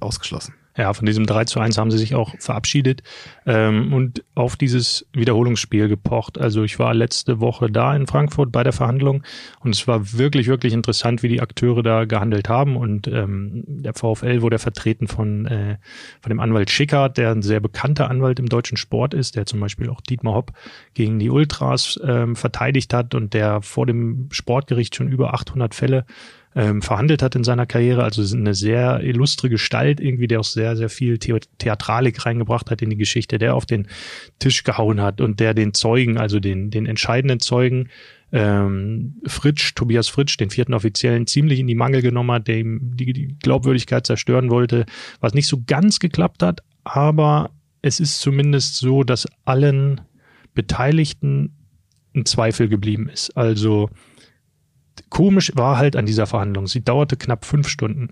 ausgeschlossen. 0.00 0.54
Ja, 0.76 0.92
von 0.92 1.06
diesem 1.06 1.24
3 1.24 1.44
zu 1.44 1.60
1 1.60 1.78
haben 1.78 1.92
sie 1.92 1.98
sich 1.98 2.16
auch 2.16 2.34
verabschiedet 2.40 3.04
ähm, 3.46 3.92
und 3.92 4.24
auf 4.34 4.56
dieses 4.56 5.06
Wiederholungsspiel 5.12 5.88
gepocht. 5.88 6.36
Also 6.36 6.64
ich 6.64 6.80
war 6.80 6.94
letzte 6.94 7.38
Woche 7.38 7.70
da 7.70 7.94
in 7.94 8.08
Frankfurt 8.08 8.50
bei 8.50 8.64
der 8.64 8.72
Verhandlung 8.72 9.22
und 9.60 9.72
es 9.72 9.86
war 9.86 10.14
wirklich, 10.14 10.48
wirklich 10.48 10.72
interessant, 10.72 11.22
wie 11.22 11.28
die 11.28 11.40
Akteure 11.40 11.84
da 11.84 12.06
gehandelt 12.06 12.48
haben. 12.48 12.76
Und 12.76 13.06
ähm, 13.06 13.62
der 13.66 13.94
VfL 13.94 14.42
wurde 14.42 14.58
vertreten 14.58 15.06
von, 15.06 15.46
äh, 15.46 15.78
von 16.20 16.30
dem 16.30 16.40
Anwalt 16.40 16.70
Schickert, 16.70 17.18
der 17.18 17.30
ein 17.30 17.42
sehr 17.42 17.60
bekannter 17.60 18.10
Anwalt 18.10 18.40
im 18.40 18.48
deutschen 18.48 18.76
Sport 18.76 19.14
ist, 19.14 19.36
der 19.36 19.46
zum 19.46 19.60
Beispiel 19.60 19.88
auch 19.88 20.00
Dietmar 20.00 20.34
Hopp 20.34 20.52
gegen 20.94 21.20
die 21.20 21.30
Ultras 21.30 22.00
ähm, 22.04 22.34
verteidigt 22.34 22.92
hat 22.92 23.14
und 23.14 23.32
der 23.32 23.62
vor 23.62 23.86
dem 23.86 24.28
Sportgericht 24.32 24.96
schon 24.96 25.06
über 25.06 25.34
800 25.34 25.72
Fälle 25.72 26.04
ähm, 26.54 26.82
verhandelt 26.82 27.22
hat 27.22 27.34
in 27.34 27.44
seiner 27.44 27.66
Karriere. 27.66 28.04
Also 28.04 28.36
eine 28.36 28.54
sehr 28.54 29.00
illustre 29.02 29.48
Gestalt, 29.48 30.00
irgendwie, 30.00 30.28
der 30.28 30.40
auch 30.40 30.44
sehr, 30.44 30.76
sehr 30.76 30.88
viel 30.88 31.18
The 31.20 31.40
Theatralik 31.58 32.24
reingebracht 32.24 32.70
hat 32.70 32.82
in 32.82 32.90
die 32.90 32.96
Geschichte, 32.96 33.38
der 33.38 33.54
auf 33.54 33.66
den 33.66 33.88
Tisch 34.38 34.62
gehauen 34.64 35.00
hat 35.00 35.20
und 35.20 35.40
der 35.40 35.54
den 35.54 35.74
Zeugen, 35.74 36.18
also 36.18 36.40
den, 36.40 36.70
den 36.70 36.86
entscheidenden 36.86 37.40
Zeugen, 37.40 37.88
ähm, 38.32 39.20
Fritsch, 39.26 39.74
Tobias 39.74 40.08
Fritsch, 40.08 40.38
den 40.38 40.50
vierten 40.50 40.74
Offiziellen, 40.74 41.26
ziemlich 41.26 41.60
in 41.60 41.66
die 41.66 41.74
Mangel 41.74 42.02
genommen 42.02 42.32
hat, 42.32 42.48
der 42.48 42.58
ihm 42.58 42.80
die, 42.96 43.12
die 43.12 43.36
Glaubwürdigkeit 43.40 44.06
zerstören 44.06 44.50
wollte, 44.50 44.86
was 45.20 45.34
nicht 45.34 45.46
so 45.46 45.62
ganz 45.66 46.00
geklappt 46.00 46.42
hat, 46.42 46.62
aber 46.82 47.50
es 47.82 48.00
ist 48.00 48.20
zumindest 48.20 48.76
so, 48.76 49.04
dass 49.04 49.28
allen 49.44 50.00
Beteiligten 50.54 51.52
ein 52.14 52.24
Zweifel 52.24 52.68
geblieben 52.68 53.08
ist. 53.08 53.36
Also 53.36 53.90
komisch 55.14 55.52
war 55.54 55.78
halt 55.78 55.94
an 55.94 56.06
dieser 56.06 56.26
Verhandlung, 56.26 56.66
sie 56.66 56.84
dauerte 56.84 57.16
knapp 57.16 57.44
fünf 57.44 57.68
Stunden. 57.68 58.08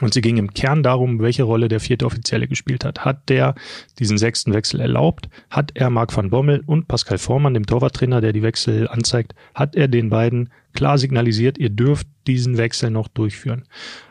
Und 0.00 0.14
sie 0.14 0.20
ging 0.20 0.36
im 0.36 0.54
Kern 0.54 0.82
darum, 0.82 1.20
welche 1.20 1.42
Rolle 1.42 1.68
der 1.68 1.80
vierte 1.80 2.06
Offizielle 2.06 2.48
gespielt 2.48 2.84
hat. 2.84 3.04
Hat 3.04 3.28
der 3.28 3.54
diesen 3.98 4.18
sechsten 4.18 4.52
Wechsel 4.52 4.80
erlaubt? 4.80 5.28
Hat 5.50 5.72
er 5.74 5.90
Marc 5.90 6.16
van 6.16 6.30
Bommel 6.30 6.62
und 6.66 6.88
Pascal 6.88 7.18
Vormann, 7.18 7.54
dem 7.54 7.66
Torwarttrainer, 7.66 8.20
der 8.20 8.32
die 8.32 8.42
Wechsel 8.42 8.88
anzeigt, 8.88 9.34
hat 9.54 9.76
er 9.76 9.86
den 9.86 10.08
beiden 10.08 10.50
klar 10.74 10.98
signalisiert, 10.98 11.56
ihr 11.58 11.70
dürft 11.70 12.06
diesen 12.26 12.56
Wechsel 12.56 12.90
noch 12.90 13.08
durchführen. 13.08 13.64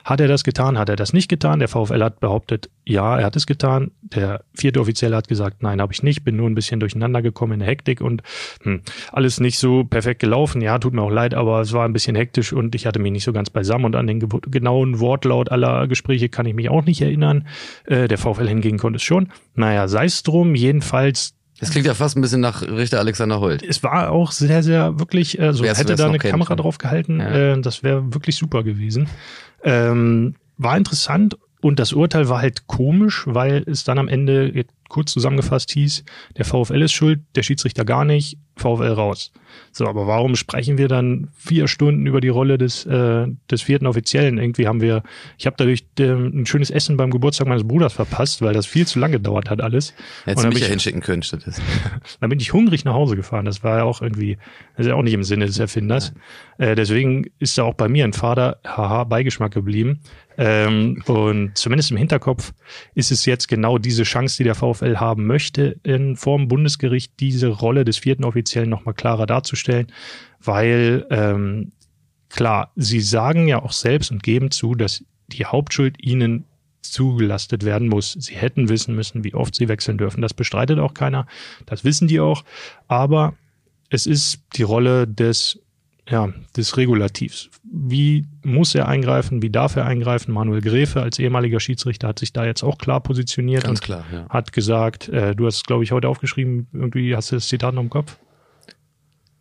Hat 0.03 0.19
er 0.19 0.27
das 0.27 0.43
getan? 0.43 0.77
Hat 0.77 0.89
er 0.89 0.95
das 0.95 1.13
nicht 1.13 1.29
getan? 1.29 1.59
Der 1.59 1.67
VfL 1.67 2.03
hat 2.03 2.19
behauptet, 2.19 2.69
ja, 2.85 3.17
er 3.17 3.25
hat 3.25 3.35
es 3.35 3.47
getan. 3.47 3.91
Der 4.01 4.43
vierte 4.53 4.79
Offizielle 4.79 5.15
hat 5.15 5.27
gesagt, 5.27 5.63
nein, 5.63 5.81
habe 5.81 5.93
ich 5.93 6.03
nicht, 6.03 6.23
bin 6.23 6.35
nur 6.35 6.49
ein 6.49 6.55
bisschen 6.55 6.79
durcheinander 6.79 7.21
gekommen 7.21 7.53
in 7.53 7.59
der 7.59 7.67
Hektik 7.69 8.01
und 8.01 8.21
hm, 8.63 8.81
alles 9.11 9.39
nicht 9.39 9.57
so 9.57 9.83
perfekt 9.83 10.19
gelaufen. 10.19 10.61
Ja, 10.61 10.77
tut 10.79 10.93
mir 10.93 11.01
auch 11.01 11.11
leid, 11.11 11.33
aber 11.33 11.61
es 11.61 11.73
war 11.73 11.85
ein 11.85 11.93
bisschen 11.93 12.15
hektisch 12.15 12.53
und 12.53 12.75
ich 12.75 12.85
hatte 12.85 12.99
mich 12.99 13.11
nicht 13.11 13.23
so 13.23 13.33
ganz 13.33 13.49
beisammen 13.49 13.85
und 13.85 13.95
an 13.95 14.07
den 14.07 14.19
genauen 14.19 14.99
Wortlaut 14.99 15.51
aller 15.51 15.87
Gespräche 15.87 16.29
kann 16.29 16.45
ich 16.45 16.53
mich 16.53 16.69
auch 16.69 16.85
nicht 16.85 17.01
erinnern. 17.01 17.47
Äh, 17.85 18.07
der 18.07 18.17
VfL 18.17 18.47
hingegen 18.47 18.77
konnte 18.77 18.97
es 18.97 19.03
schon. 19.03 19.29
Naja, 19.55 19.87
sei 19.87 20.05
es 20.05 20.23
drum, 20.23 20.55
jedenfalls 20.55 21.35
das 21.63 21.71
klingt 21.71 21.87
ja 21.87 21.93
fast 21.93 22.17
ein 22.17 22.21
bisschen 22.21 22.41
nach 22.41 22.61
Richter 22.61 22.99
Alexander 22.99 23.39
Holt. 23.39 23.63
Es 23.63 23.83
war 23.83 24.11
auch 24.11 24.31
sehr, 24.31 24.63
sehr 24.63 24.99
wirklich, 24.99 25.39
äh, 25.39 25.53
so 25.53 25.63
wär's, 25.63 25.79
hätte 25.79 25.89
wär's 25.89 25.99
da 25.99 26.07
eine 26.07 26.19
Kamera 26.19 26.49
kennt. 26.49 26.59
drauf 26.59 26.77
gehalten, 26.77 27.19
ja. 27.19 27.53
äh, 27.53 27.61
das 27.61 27.83
wäre 27.83 28.13
wirklich 28.13 28.35
super 28.35 28.63
gewesen. 28.63 29.07
Ähm, 29.63 30.35
war 30.57 30.77
interessant 30.77 31.37
und 31.61 31.79
das 31.79 31.93
Urteil 31.93 32.29
war 32.29 32.41
halt 32.41 32.67
komisch, 32.67 33.23
weil 33.25 33.63
es 33.65 33.83
dann 33.83 33.97
am 33.97 34.07
Ende 34.07 34.65
kurz 34.93 35.11
zusammengefasst 35.11 35.71
hieß, 35.71 36.05
der 36.37 36.45
VfL 36.45 36.83
ist 36.83 36.93
schuld, 36.93 37.21
der 37.35 37.43
Schiedsrichter 37.43 37.83
gar 37.83 38.05
nicht. 38.05 38.37
VfL 38.55 38.91
raus. 38.91 39.31
So, 39.71 39.87
aber 39.87 40.05
warum 40.05 40.35
sprechen 40.35 40.77
wir 40.77 40.87
dann 40.87 41.29
vier 41.35 41.67
Stunden 41.67 42.05
über 42.05 42.21
die 42.21 42.29
Rolle 42.29 42.57
des, 42.57 42.85
äh, 42.85 43.27
des 43.49 43.61
vierten 43.63 43.87
Offiziellen? 43.87 44.37
Irgendwie 44.37 44.67
haben 44.67 44.81
wir, 44.81 45.01
ich 45.37 45.47
habe 45.47 45.55
dadurch 45.57 45.85
äh, 45.99 46.03
ein 46.03 46.45
schönes 46.45 46.69
Essen 46.69 46.95
beim 46.95 47.09
Geburtstag 47.09 47.47
meines 47.47 47.67
Bruders 47.67 47.93
verpasst, 47.93 48.41
weil 48.41 48.53
das 48.53 48.67
viel 48.67 48.85
zu 48.85 48.99
lange 48.99 49.13
gedauert 49.13 49.49
hat 49.49 49.61
alles. 49.61 49.93
Hättest 50.25 50.45
du 50.45 50.49
mich 50.49 50.59
ja 50.59 50.67
hinschicken 50.67 51.01
können 51.01 51.23
stattdessen. 51.23 51.63
dann 52.19 52.29
bin 52.29 52.39
ich 52.39 52.53
hungrig 52.53 52.85
nach 52.85 52.93
Hause 52.93 53.15
gefahren. 53.15 53.45
Das 53.45 53.63
war 53.63 53.79
ja 53.79 53.83
auch 53.83 54.01
irgendwie, 54.01 54.37
das 54.75 54.85
ist 54.85 54.89
ja 54.89 54.95
auch 54.95 55.03
nicht 55.03 55.13
im 55.13 55.23
Sinne 55.23 55.47
des 55.47 55.57
Erfinders. 55.57 56.13
Äh, 56.59 56.75
deswegen 56.75 57.25
ist 57.39 57.57
da 57.57 57.63
auch 57.63 57.75
bei 57.75 57.89
mir 57.89 58.03
ein 58.03 58.13
Vater, 58.13 58.59
haha, 58.65 59.03
Beigeschmack 59.03 59.51
geblieben. 59.51 60.01
Ähm, 60.37 61.03
und 61.05 61.57
zumindest 61.57 61.91
im 61.91 61.97
Hinterkopf 61.97 62.53
ist 62.95 63.11
es 63.11 63.25
jetzt 63.25 63.47
genau 63.47 63.77
diese 63.77 64.03
Chance, 64.03 64.37
die 64.37 64.43
der 64.43 64.55
VfL 64.55 64.97
haben 64.97 65.25
möchte, 65.25 65.79
in 65.83 66.15
Form 66.15 66.47
Bundesgericht 66.47 67.13
diese 67.19 67.47
Rolle 67.47 67.85
des 67.85 67.97
vierten 67.97 68.23
Offiziellen 68.23 68.69
nochmal 68.69 68.93
klarer 68.93 69.25
darzustellen, 69.25 69.87
weil 70.39 71.05
ähm, 71.09 71.71
klar, 72.29 72.71
sie 72.75 73.01
sagen 73.01 73.47
ja 73.47 73.61
auch 73.61 73.71
selbst 73.71 74.11
und 74.11 74.23
geben 74.23 74.51
zu, 74.51 74.75
dass 74.75 75.03
die 75.27 75.45
Hauptschuld 75.45 76.03
ihnen 76.03 76.45
zugelastet 76.81 77.63
werden 77.63 77.87
muss. 77.87 78.13
Sie 78.13 78.35
hätten 78.35 78.69
wissen 78.69 78.95
müssen, 78.95 79.23
wie 79.23 79.33
oft 79.33 79.55
sie 79.55 79.67
wechseln 79.67 79.97
dürfen. 79.97 80.21
Das 80.21 80.33
bestreitet 80.33 80.79
auch 80.79 80.93
keiner. 80.93 81.27
Das 81.65 81.83
wissen 81.83 82.07
die 82.07 82.19
auch. 82.19 82.43
Aber 82.87 83.35
es 83.89 84.05
ist 84.05 84.41
die 84.55 84.63
Rolle 84.63 85.07
des 85.07 85.59
ja, 86.09 86.33
des 86.57 86.75
Regulativs. 86.77 87.49
Wie 87.63 88.25
muss 88.43 88.75
er 88.75 88.87
eingreifen? 88.87 89.41
Wie 89.41 89.49
darf 89.49 89.75
er 89.75 89.85
eingreifen? 89.85 90.33
Manuel 90.33 90.61
Gräfe 90.61 91.01
als 91.01 91.17
ehemaliger 91.17 91.59
Schiedsrichter 91.59 92.09
hat 92.09 92.19
sich 92.19 92.33
da 92.33 92.45
jetzt 92.45 92.63
auch 92.63 92.77
klar 92.77 93.01
positioniert 93.01 93.63
Ganz 93.63 93.79
und 93.79 93.85
klar, 93.85 94.05
ja. 94.11 94.27
hat 94.29 94.51
gesagt, 94.51 95.09
äh, 95.09 95.35
du 95.35 95.45
hast, 95.45 95.65
glaube 95.65 95.83
ich, 95.83 95.91
heute 95.91 96.09
aufgeschrieben, 96.09 96.67
irgendwie 96.73 97.15
hast 97.15 97.31
du 97.31 97.35
das 97.35 97.47
Zitat 97.47 97.73
noch 97.73 97.81
im 97.81 97.89
Kopf? 97.89 98.17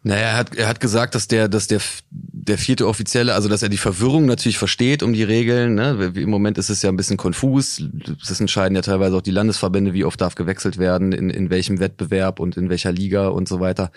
Naja, 0.04 0.23
er 0.23 0.37
hat, 0.37 0.57
er 0.57 0.69
hat 0.69 0.81
gesagt, 0.81 1.14
dass 1.14 1.28
der, 1.28 1.49
dass 1.49 1.69
der, 1.69 1.81
der 2.11 2.59
vierte 2.59 2.88
Offizielle, 2.88 3.35
also 3.35 3.49
dass 3.49 3.62
er 3.62 3.69
die 3.69 3.76
Verwirrung 3.76 4.26
natürlich 4.26 4.59
versteht 4.59 5.04
um 5.04 5.12
die 5.12 5.23
Regeln. 5.23 5.76
Ne? 5.76 6.12
Im 6.16 6.28
Moment 6.28 6.59
ist 6.59 6.71
es 6.71 6.83
ja 6.83 6.90
ein 6.90 6.97
bisschen 6.97 7.16
konfus. 7.16 7.85
Das 8.28 8.40
entscheiden 8.40 8.75
ja 8.75 8.83
teilweise 8.83 9.16
auch 9.16 9.23
die 9.23 9.31
Landesverbände, 9.31 9.92
wie 9.92 10.04
oft 10.04 10.21
darf 10.21 10.35
gewechselt 10.35 10.76
werden, 10.78 11.12
in, 11.12 11.31
in 11.31 11.50
welchem 11.50 11.78
Wettbewerb 11.78 12.40
und 12.40 12.57
in 12.57 12.69
welcher 12.69 12.90
Liga 12.90 13.28
und 13.28 13.47
so 13.47 13.61
weiter. 13.61 13.92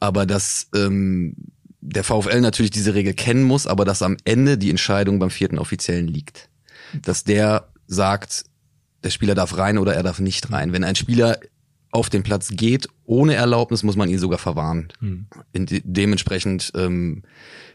Aber 0.00 0.26
dass 0.26 0.68
ähm, 0.74 1.34
der 1.82 2.04
VfL 2.04 2.40
natürlich 2.40 2.70
diese 2.70 2.94
Regel 2.94 3.12
kennen 3.12 3.42
muss, 3.42 3.66
aber 3.66 3.84
dass 3.84 4.02
am 4.02 4.16
Ende 4.24 4.56
die 4.56 4.70
Entscheidung 4.70 5.18
beim 5.18 5.30
vierten 5.30 5.58
Offiziellen 5.58 6.06
liegt. 6.06 6.48
Dass 7.02 7.24
der 7.24 7.68
sagt, 7.86 8.44
der 9.02 9.10
Spieler 9.10 9.34
darf 9.34 9.58
rein 9.58 9.78
oder 9.78 9.94
er 9.94 10.04
darf 10.04 10.20
nicht 10.20 10.52
rein. 10.52 10.72
Wenn 10.72 10.84
ein 10.84 10.94
Spieler 10.94 11.40
auf 11.90 12.08
den 12.08 12.22
Platz 12.22 12.50
geht 12.50 12.88
ohne 13.04 13.34
Erlaubnis, 13.34 13.82
muss 13.82 13.96
man 13.96 14.08
ihn 14.08 14.18
sogar 14.18 14.38
verwarnen. 14.38 14.88
Mhm. 15.00 15.26
De 15.54 15.82
dementsprechend 15.84 16.72
ähm, 16.76 17.24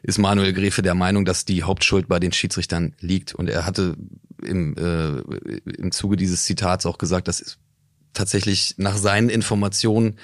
ist 0.03 0.17
Manuel 0.17 0.53
Gräfe 0.53 0.81
der 0.81 0.95
Meinung, 0.95 1.25
dass 1.25 1.43
die 1.43 1.63
Hauptschuld 1.63 2.07
bei 2.07 2.19
den 2.19 2.31
Schiedsrichtern 2.31 2.95
liegt. 3.01 3.35
Und 3.35 3.49
er 3.49 3.65
hatte 3.65 3.95
im, 4.41 4.75
äh, 4.77 5.19
im 5.69 5.91
Zuge 5.91 6.15
dieses 6.15 6.45
Zitats 6.45 6.85
auch 6.85 6.97
gesagt, 6.97 7.27
dass 7.27 7.57
tatsächlich 8.13 8.75
nach 8.77 8.97
seinen 8.97 9.29
Informationen 9.29 10.17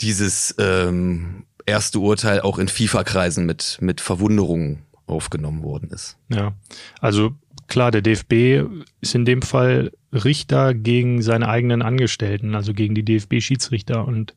dieses 0.00 0.54
ähm, 0.58 1.44
erste 1.70 1.98
Urteil 1.98 2.40
auch 2.40 2.58
in 2.58 2.68
FIFA-Kreisen 2.68 3.46
mit, 3.46 3.78
mit 3.80 4.00
Verwunderung 4.00 4.82
aufgenommen 5.06 5.62
worden 5.62 5.90
ist. 5.90 6.16
Ja, 6.28 6.52
also 7.00 7.32
klar, 7.66 7.90
der 7.90 8.02
DFB 8.02 8.68
ist 9.00 9.14
in 9.14 9.24
dem 9.24 9.42
Fall 9.42 9.92
Richter 10.12 10.74
gegen 10.74 11.22
seine 11.22 11.48
eigenen 11.48 11.82
Angestellten, 11.82 12.54
also 12.54 12.74
gegen 12.74 12.94
die 12.94 13.04
DFB-Schiedsrichter. 13.04 14.06
Und 14.06 14.34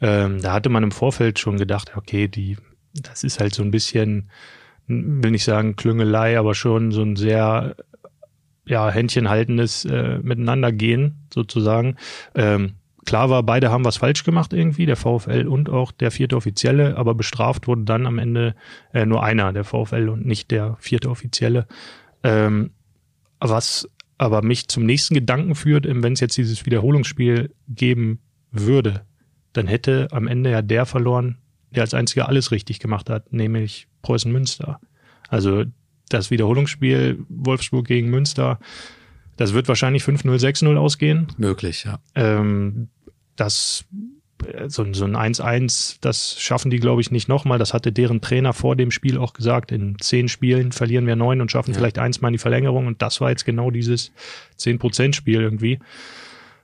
ähm, 0.00 0.40
da 0.40 0.52
hatte 0.52 0.68
man 0.68 0.82
im 0.82 0.92
Vorfeld 0.92 1.38
schon 1.38 1.58
gedacht, 1.58 1.92
okay, 1.96 2.28
die, 2.28 2.56
das 2.94 3.24
ist 3.24 3.40
halt 3.40 3.54
so 3.54 3.62
ein 3.62 3.70
bisschen, 3.70 4.30
will 4.86 5.32
nicht 5.32 5.44
sagen 5.44 5.76
Klüngelei, 5.76 6.38
aber 6.38 6.54
schon 6.54 6.92
so 6.92 7.02
ein 7.02 7.16
sehr 7.16 7.76
ja, 8.66 8.90
händchenhaltendes 8.90 9.84
äh, 9.84 10.18
Miteinandergehen 10.18 11.26
sozusagen. 11.32 11.96
Ähm, 12.34 12.74
klar 13.06 13.30
war, 13.30 13.42
beide 13.42 13.70
haben 13.70 13.84
was 13.84 13.96
falsch 13.96 14.24
gemacht 14.24 14.52
irgendwie, 14.52 14.86
der 14.86 14.96
VfL 14.96 15.46
und 15.46 15.70
auch 15.70 15.92
der 15.92 16.10
vierte 16.10 16.36
Offizielle, 16.36 16.96
aber 16.96 17.14
bestraft 17.14 17.66
wurde 17.66 17.84
dann 17.84 18.06
am 18.06 18.18
Ende 18.18 18.54
äh, 18.92 19.06
nur 19.06 19.22
einer, 19.22 19.52
der 19.52 19.64
VfL 19.64 20.08
und 20.08 20.26
nicht 20.26 20.50
der 20.50 20.76
vierte 20.78 21.08
Offizielle. 21.08 21.66
Ähm, 22.22 22.72
was 23.40 23.88
aber 24.18 24.42
mich 24.42 24.68
zum 24.68 24.84
nächsten 24.84 25.14
Gedanken 25.14 25.54
führt, 25.54 25.86
wenn 25.86 26.12
es 26.12 26.20
jetzt 26.20 26.36
dieses 26.36 26.66
Wiederholungsspiel 26.66 27.54
geben 27.68 28.20
würde, 28.50 29.04
dann 29.52 29.66
hätte 29.66 30.08
am 30.10 30.26
Ende 30.26 30.50
ja 30.50 30.62
der 30.62 30.86
verloren, 30.86 31.38
der 31.70 31.82
als 31.82 31.94
einziger 31.94 32.28
alles 32.28 32.50
richtig 32.50 32.78
gemacht 32.78 33.10
hat, 33.10 33.32
nämlich 33.32 33.88
Preußen 34.02 34.32
Münster. 34.32 34.80
Also 35.28 35.64
das 36.08 36.30
Wiederholungsspiel 36.30 37.24
Wolfsburg 37.28 37.86
gegen 37.86 38.10
Münster, 38.10 38.58
das 39.36 39.52
wird 39.52 39.68
wahrscheinlich 39.68 40.02
5-0, 40.02 40.40
6-0 40.40 40.76
ausgehen. 40.76 41.28
Möglich, 41.36 41.84
ja. 41.84 41.98
Ähm, 42.14 42.88
das 43.36 43.84
so, 44.68 44.92
so 44.92 45.04
ein 45.04 45.16
1-1, 45.16 45.96
das 46.00 46.38
schaffen 46.38 46.70
die, 46.70 46.78
glaube 46.78 47.00
ich, 47.00 47.10
nicht 47.10 47.28
nochmal. 47.28 47.58
Das 47.58 47.72
hatte 47.74 47.92
deren 47.92 48.20
Trainer 48.20 48.52
vor 48.52 48.76
dem 48.76 48.90
Spiel 48.90 49.18
auch 49.18 49.32
gesagt. 49.32 49.72
In 49.72 49.96
zehn 49.98 50.28
Spielen 50.28 50.72
verlieren 50.72 51.06
wir 51.06 51.16
neun 51.16 51.40
und 51.40 51.50
schaffen 51.50 51.72
ja. 51.72 51.78
vielleicht 51.78 51.98
eins 51.98 52.20
mal 52.20 52.28
in 52.28 52.32
die 52.32 52.38
Verlängerung. 52.38 52.86
Und 52.86 53.02
das 53.02 53.20
war 53.20 53.30
jetzt 53.30 53.44
genau 53.44 53.70
dieses 53.70 54.12
10%-Spiel 54.58 55.40
irgendwie. 55.40 55.78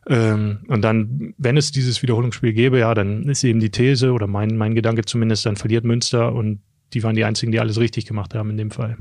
Ähm, 0.07 0.61
und 0.69 0.83
dann, 0.83 1.35
wenn 1.39 1.57
es 1.57 1.71
dieses 1.71 2.03
Wiederholungsspiel 2.03 2.53
gäbe, 2.53 2.79
ja, 2.79 2.93
dann 2.95 3.25
ist 3.25 3.45
eben 3.45 3.61
die 3.61 3.71
These 3.71 4.13
oder 4.13 4.27
mein, 4.27 4.57
mein 4.57 4.75
Gedanke 4.75 5.05
zumindest, 5.05 5.47
dann 5.47 5.57
verliert 5.57 5.85
Münster 5.85 6.33
und 6.33 6.61
die 6.93 7.03
waren 7.03 7.15
die 7.15 7.25
einzigen, 7.25 7.53
die 7.53 7.61
alles 7.61 7.79
richtig 7.79 8.07
gemacht 8.07 8.35
haben 8.35 8.51
in 8.51 8.57
dem 8.57 8.71
Fall. 8.71 8.97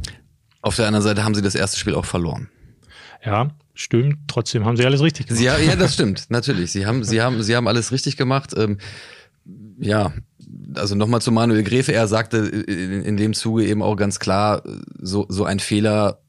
Auf 0.62 0.76
der 0.76 0.88
anderen 0.88 1.04
Seite 1.04 1.24
haben 1.24 1.34
sie 1.34 1.42
das 1.42 1.56
erste 1.56 1.80
Spiel 1.80 1.96
auch 1.96 2.06
verloren. 2.06 2.50
Ja, 3.24 3.52
stimmt. 3.74 4.18
Trotzdem 4.28 4.66
haben 4.66 4.78
sie 4.78 4.86
alles 4.86 5.02
richtig 5.02 5.28
gemacht. 5.28 5.40
Sie, 5.40 5.46
ja, 5.46 5.76
das 5.76 5.94
stimmt, 5.96 6.26
natürlich. 6.30 6.72
Sie 6.72 6.86
haben, 6.86 7.04
sie 7.04 7.22
haben, 7.22 7.42
sie 7.44 7.56
haben 7.56 7.68
alles 7.68 7.92
richtig 7.92 8.18
gemacht. 8.18 8.54
Ähm, 8.58 8.78
ja, 9.80 10.14
also 10.76 10.96
nochmal 10.96 11.22
zu 11.22 11.32
Manuel 11.32 11.64
Gräfe. 11.64 11.94
Er 11.94 12.08
sagte 12.08 12.38
in, 12.38 13.04
in 13.04 13.18
dem 13.18 13.34
Zuge 13.34 13.66
eben 13.66 13.82
auch 13.82 13.96
ganz 13.96 14.20
klar, 14.20 14.64
so, 15.00 15.26
so 15.30 15.46
ein 15.46 15.60
Fehler, 15.60 16.20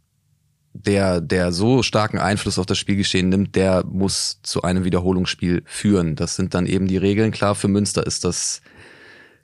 der, 0.75 1.21
der 1.21 1.53
so 1.53 1.83
starken 1.83 2.19
Einfluss 2.19 2.59
auf 2.59 2.67
das 2.67 2.79
Spielgeschehen 2.79 3.29
nimmt, 3.29 3.57
der 3.57 3.85
muss 3.85 4.41
zu 4.43 4.63
einem 4.63 4.85
Wiederholungsspiel 4.85 5.63
führen. 5.67 6.17
Das 6.17 6.37
sind 6.37 6.55
dann 6.55 6.67
eben 6.67 6.89
die 6.89 6.97
Regeln. 6.97 7.31
Klar, 7.31 7.55
für 7.55 7.69
Münster 7.69 8.07
ist 8.07 8.25
das 8.25 8.63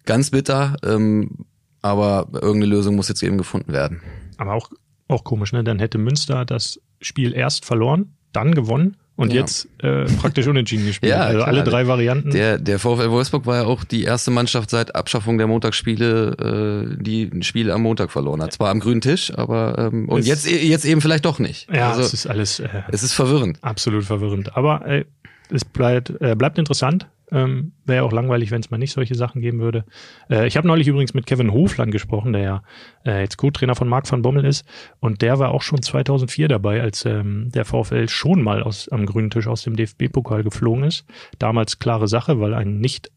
ganz 0.07 0.31
bitter, 0.31 0.77
ähm, 0.83 1.45
aber 1.83 2.29
irgendeine 2.33 2.67
Lösung 2.67 2.97
muss 2.97 3.09
jetzt 3.09 3.23
eben 3.23 3.39
gefunden 3.39 3.73
werden. 3.73 4.01
Aber 4.39 4.55
auch, 4.55 4.71
auch 5.07 5.25
komisch, 5.25 5.53
ne? 5.53 5.63
Dann 5.65 5.79
hätte 5.79 5.99
Münster 5.99 6.45
das 6.45 6.81
Spiel 7.01 7.33
erst 7.35 7.65
verloren, 7.65 8.15
dann 8.33 8.55
gewonnen 8.55 8.97
und 9.19 9.33
ja. 9.33 9.41
jetzt 9.41 9.69
äh, 9.83 10.05
praktisch 10.05 10.47
unentschieden 10.47 10.87
gespielt. 10.87 11.11
ja, 11.11 11.23
also 11.23 11.39
klar. 11.39 11.49
alle 11.49 11.65
drei 11.65 11.89
Varianten. 11.89 12.31
Der, 12.31 12.57
der 12.57 12.79
VfL 12.79 13.11
Wolfsburg 13.11 13.47
war 13.47 13.57
ja 13.57 13.65
auch 13.65 13.83
die 13.83 14.05
erste 14.05 14.31
Mannschaft 14.31 14.71
seit 14.71 14.95
Abschaffung 14.95 15.39
der 15.39 15.49
Montagsspiele, 15.49 16.95
äh, 16.97 17.03
die 17.03 17.25
ein 17.25 17.43
Spiel 17.43 17.73
am 17.73 17.83
Montag 17.83 18.13
verloren 18.13 18.41
hat. 18.43 18.53
Zwar 18.53 18.71
am 18.71 18.79
grünen 18.79 19.01
Tisch, 19.01 19.37
aber 19.37 19.91
ähm, 19.93 20.09
und 20.09 20.21
es, 20.21 20.27
jetzt, 20.29 20.49
jetzt 20.49 20.85
eben 20.85 21.01
vielleicht 21.01 21.25
doch 21.25 21.41
nicht. 21.41 21.69
Ja, 21.75 21.91
also, 21.91 22.03
es 22.03 22.15
ist 22.15 22.27
alles. 22.29 22.61
Äh, 22.61 22.69
es 22.93 23.03
ist 23.03 23.13
verwirrend. 23.13 23.59
Absolut 23.61 24.05
verwirrend. 24.05 24.57
Aber 24.57 24.87
äh, 24.87 25.05
es 25.51 25.65
bleibt, 25.65 26.13
äh, 26.21 26.37
bleibt 26.37 26.57
interessant. 26.57 27.09
Ähm, 27.31 27.73
Wäre 27.85 28.05
auch 28.05 28.13
langweilig, 28.13 28.51
wenn 28.51 28.61
es 28.61 28.71
mal 28.71 28.79
nicht 28.79 28.93
solche 28.93 29.15
Sachen 29.15 29.41
geben 29.41 29.61
würde. 29.61 29.85
Äh, 30.31 30.47
ich 30.47 30.57
habe 30.57 30.67
neulich 30.67 30.89
übrigens 30.89 31.15
mit 31.15 31.27
Kevin 31.27 31.53
Hofland 31.53 31.93
gesprochen, 31.93 32.33
der 32.33 32.43
ja 32.43 32.63
äh, 33.05 33.21
jetzt 33.21 33.37
Co-Trainer 33.37 33.75
von 33.75 33.89
Marc 33.89 34.11
van 34.11 34.23
Bommel 34.23 34.45
ist. 34.45 34.67
Und 35.01 35.23
der 35.23 35.39
war 35.39 35.51
auch 35.51 35.63
schon 35.63 35.83
2004 35.83 36.49
dabei, 36.49 36.81
als 36.81 37.05
ähm, 37.05 37.51
der 37.53 37.65
VfL 37.65 38.09
schon 38.09 38.43
mal 38.43 38.63
aus, 38.63 38.89
am 38.89 39.07
grünen 39.07 39.31
Tisch 39.31 39.47
aus 39.47 39.63
dem 39.63 39.77
DFB-Pokal 39.77 40.43
geflogen 40.43 40.85
ist. 40.85 41.05
Damals 41.39 41.79
klare 41.79 42.09
Sache, 42.09 42.41
weil 42.41 42.55
ein 42.55 42.81
nicht 42.81 43.11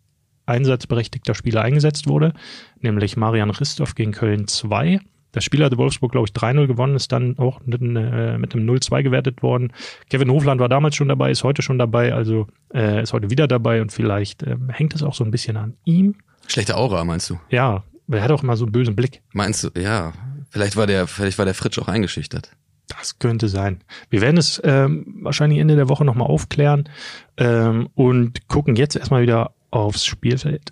einsatzberechtigter 0.46 1.34
Spieler 1.34 1.62
eingesetzt 1.62 2.08
wurde, 2.08 2.34
nämlich 2.80 3.16
Marian 3.16 3.52
Christoph 3.52 3.96
gegen 3.96 4.12
Köln 4.12 4.48
2. 4.48 5.00
Das 5.32 5.44
Spiel 5.44 5.64
hatte 5.64 5.78
Wolfsburg, 5.78 6.12
glaube 6.12 6.28
ich, 6.28 6.34
3-0 6.34 6.68
gewonnen, 6.68 6.96
ist 6.96 7.12
dann 7.12 7.38
auch 7.38 7.62
mit, 7.66 7.82
äh, 7.82 8.38
mit 8.38 8.54
einem 8.54 8.70
0-2 8.70 9.04
gewertet 9.04 9.42
worden. 9.44 9.72
Kevin 10.10 10.30
Hofland 10.30 10.60
war 10.60 10.70
damals 10.70 10.96
schon 10.96 11.08
dabei, 11.08 11.32
ist 11.32 11.44
heute 11.44 11.62
schon 11.62 11.80
dabei, 11.80 12.14
also 12.14 12.48
äh, 12.74 13.02
ist 13.02 13.14
heute 13.14 13.30
wieder 13.30 13.48
dabei 13.48 13.82
und 13.82 13.92
vielleicht 13.92 14.44
äh, 14.44 14.58
hängt 14.70 14.94
es 14.94 15.04
auch 15.04 15.14
so 15.14 15.24
ein 15.24 15.32
bisschen 15.32 15.58
an 15.58 15.76
ihm. 15.86 16.16
Schlechte 16.48 16.76
Aura, 16.76 17.04
meinst 17.06 17.30
du? 17.30 17.40
Ja, 17.50 17.84
er 18.10 18.22
hat 18.22 18.32
auch 18.32 18.44
immer 18.44 18.58
so 18.58 18.66
einen 18.66 18.74
bösen 18.74 18.96
Blick. 18.96 19.22
Meinst 19.32 19.64
du, 19.64 19.70
ja, 19.80 20.14
vielleicht 20.50 20.76
war 20.76 20.88
der, 20.88 21.08
vielleicht 21.08 21.38
war 21.38 21.46
der 21.46 21.54
Fritsch 21.54 21.80
auch 21.80 21.88
eingeschüchtert. 21.88 22.52
Das 22.88 23.20
könnte 23.20 23.48
sein. 23.48 23.84
Wir 24.10 24.20
werden 24.20 24.38
es 24.38 24.62
ähm, 24.66 25.20
wahrscheinlich 25.22 25.60
Ende 25.60 25.78
der 25.78 25.88
Woche 25.88 26.04
nochmal 26.04 26.28
aufklären 26.28 26.90
ähm, 27.38 27.88
und 27.96 28.50
gucken 28.50 28.76
jetzt 28.76 28.98
erstmal 28.98 29.22
wieder 29.22 29.54
aufs 29.70 30.06
Spielfeld. 30.06 30.72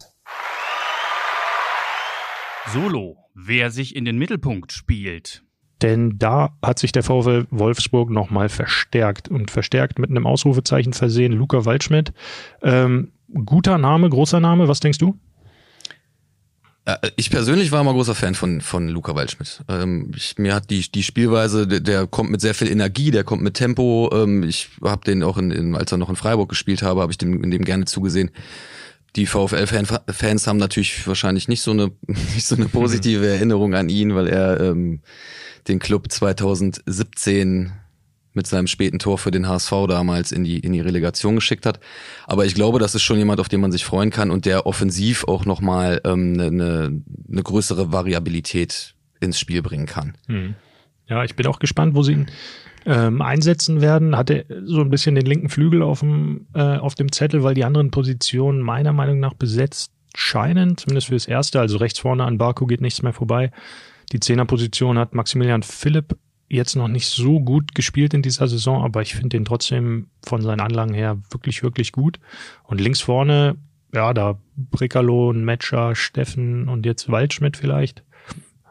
Solo 2.73 3.17
wer 3.45 3.71
sich 3.71 3.95
in 3.95 4.05
den 4.05 4.17
Mittelpunkt 4.17 4.71
spielt. 4.71 5.43
Denn 5.81 6.17
da 6.19 6.57
hat 6.61 6.77
sich 6.77 6.91
der 6.91 7.03
VfL 7.03 7.47
Wolfsburg 7.51 8.09
nochmal 8.09 8.49
verstärkt 8.49 9.29
und 9.29 9.49
verstärkt 9.49 9.97
mit 9.97 10.09
einem 10.09 10.27
Ausrufezeichen 10.27 10.93
versehen. 10.93 11.31
Luca 11.31 11.63
Waldschmidt. 11.63 12.11
Ähm, 12.61 13.11
guter 13.45 13.77
Name, 13.77 14.09
großer 14.09 14.41
Name, 14.41 14.67
was 14.67 14.81
denkst 14.81 14.97
du? 14.97 15.17
Äh, 16.83 17.11
ich 17.15 17.29
persönlich 17.29 17.71
war 17.71 17.79
immer 17.79 17.93
großer 17.93 18.15
Fan 18.15 18.35
von, 18.35 18.59
von 18.59 18.89
Luca 18.89 19.15
Waldschmidt. 19.15 19.61
Ähm, 19.69 20.11
ich, 20.15 20.37
mir 20.37 20.53
hat 20.53 20.69
die, 20.69 20.81
die 20.91 21.03
Spielweise, 21.03 21.65
der, 21.65 21.79
der, 21.79 22.07
kommt 22.07 22.31
mit 22.31 22.41
sehr 22.41 22.55
viel 22.55 22.69
Energie, 22.69 23.11
der 23.11 23.23
kommt 23.23 23.41
mit 23.41 23.53
Tempo. 23.53 24.09
Ähm, 24.13 24.43
ich 24.43 24.69
habe 24.83 25.05
den 25.05 25.23
auch, 25.23 25.37
in, 25.37 25.51
in, 25.51 25.75
als 25.75 25.91
er 25.91 25.97
noch 25.97 26.09
in 26.09 26.15
Freiburg 26.17 26.49
gespielt 26.49 26.81
habe, 26.81 27.01
habe 27.01 27.11
ich 27.11 27.17
dem, 27.17 27.41
in 27.43 27.51
dem 27.51 27.63
gerne 27.63 27.85
zugesehen. 27.85 28.31
Die 29.15 29.25
VfL-Fans 29.25 30.47
haben 30.47 30.57
natürlich 30.57 31.07
wahrscheinlich 31.07 31.47
nicht 31.47 31.61
so 31.61 31.71
eine, 31.71 31.91
nicht 32.07 32.45
so 32.45 32.55
eine 32.55 32.67
positive 32.67 33.27
Erinnerung 33.33 33.73
an 33.73 33.89
ihn, 33.89 34.15
weil 34.15 34.27
er 34.27 34.59
ähm, 34.59 35.01
den 35.67 35.79
Club 35.79 36.11
2017 36.11 37.71
mit 38.33 38.47
seinem 38.47 38.67
späten 38.67 38.99
Tor 38.99 39.17
für 39.17 39.31
den 39.31 39.47
HSV 39.47 39.71
damals 39.87 40.31
in 40.31 40.43
die, 40.43 40.59
in 40.59 40.73
die 40.73 40.81
Relegation 40.81 41.35
geschickt 41.35 41.65
hat. 41.65 41.79
Aber 42.27 42.45
ich 42.45 42.53
glaube, 42.53 42.79
das 42.79 42.95
ist 42.95 43.01
schon 43.01 43.17
jemand, 43.17 43.39
auf 43.39 43.49
den 43.49 43.59
man 43.59 43.71
sich 43.71 43.83
freuen 43.83 44.11
kann 44.11 44.31
und 44.31 44.45
der 44.45 44.65
offensiv 44.65 45.25
auch 45.25 45.45
nochmal 45.45 45.99
ähm, 46.05 46.33
eine, 46.35 46.45
eine, 46.45 47.01
eine 47.29 47.43
größere 47.43 47.91
Variabilität 47.91 48.93
ins 49.19 49.39
Spiel 49.39 49.61
bringen 49.61 49.87
kann. 49.87 50.15
Hm. 50.27 50.55
Ja, 51.07 51.23
ich 51.23 51.35
bin 51.35 51.47
auch 51.47 51.59
gespannt, 51.59 51.95
wo 51.95 52.03
sie 52.03 52.13
ihn 52.13 52.27
ähm, 52.89 53.21
einsetzen 53.21 53.81
werden. 53.81 54.17
Hatte 54.17 54.45
so 54.65 54.81
ein 54.81 54.89
bisschen 54.89 55.13
den 55.13 55.25
linken 55.25 55.49
Flügel 55.49 55.83
auf 55.83 55.99
dem, 55.99 56.47
äh, 56.55 56.77
auf 56.77 56.95
dem 56.95 57.11
Zettel, 57.11 57.43
weil 57.43 57.53
die 57.53 57.63
anderen 57.63 57.91
Positionen 57.91 58.61
meiner 58.61 58.93
Meinung 58.93 59.19
nach 59.19 59.35
besetzt 59.35 59.91
scheinen, 60.15 60.75
zumindest 60.75 61.07
für 61.07 61.13
das 61.13 61.27
erste. 61.27 61.59
Also 61.59 61.77
rechts 61.77 61.99
vorne 61.99 62.25
an 62.25 62.39
Barco 62.39 62.65
geht 62.65 62.81
nichts 62.81 63.03
mehr 63.03 63.13
vorbei. 63.13 63.51
Die 64.11 64.19
Zehnerposition 64.19 64.97
hat 64.97 65.13
Maximilian 65.13 65.61
Philipp 65.61 66.17
jetzt 66.49 66.75
noch 66.75 66.87
nicht 66.87 67.07
so 67.07 67.39
gut 67.39 67.75
gespielt 67.75 68.15
in 68.15 68.23
dieser 68.23 68.47
Saison, 68.47 68.83
aber 68.83 69.03
ich 69.03 69.13
finde 69.13 69.37
den 69.37 69.45
trotzdem 69.45 70.07
von 70.25 70.41
seinen 70.41 70.61
Anlagen 70.61 70.95
her 70.95 71.19
wirklich, 71.29 71.61
wirklich 71.61 71.91
gut. 71.91 72.19
Und 72.63 72.81
links 72.81 73.01
vorne, 73.01 73.57
ja, 73.93 74.15
da 74.15 74.39
Brickerlo, 74.55 75.31
Metscher, 75.31 75.93
Steffen 75.93 76.67
und 76.67 76.87
jetzt 76.87 77.11
Waldschmidt 77.11 77.55
vielleicht. 77.55 78.03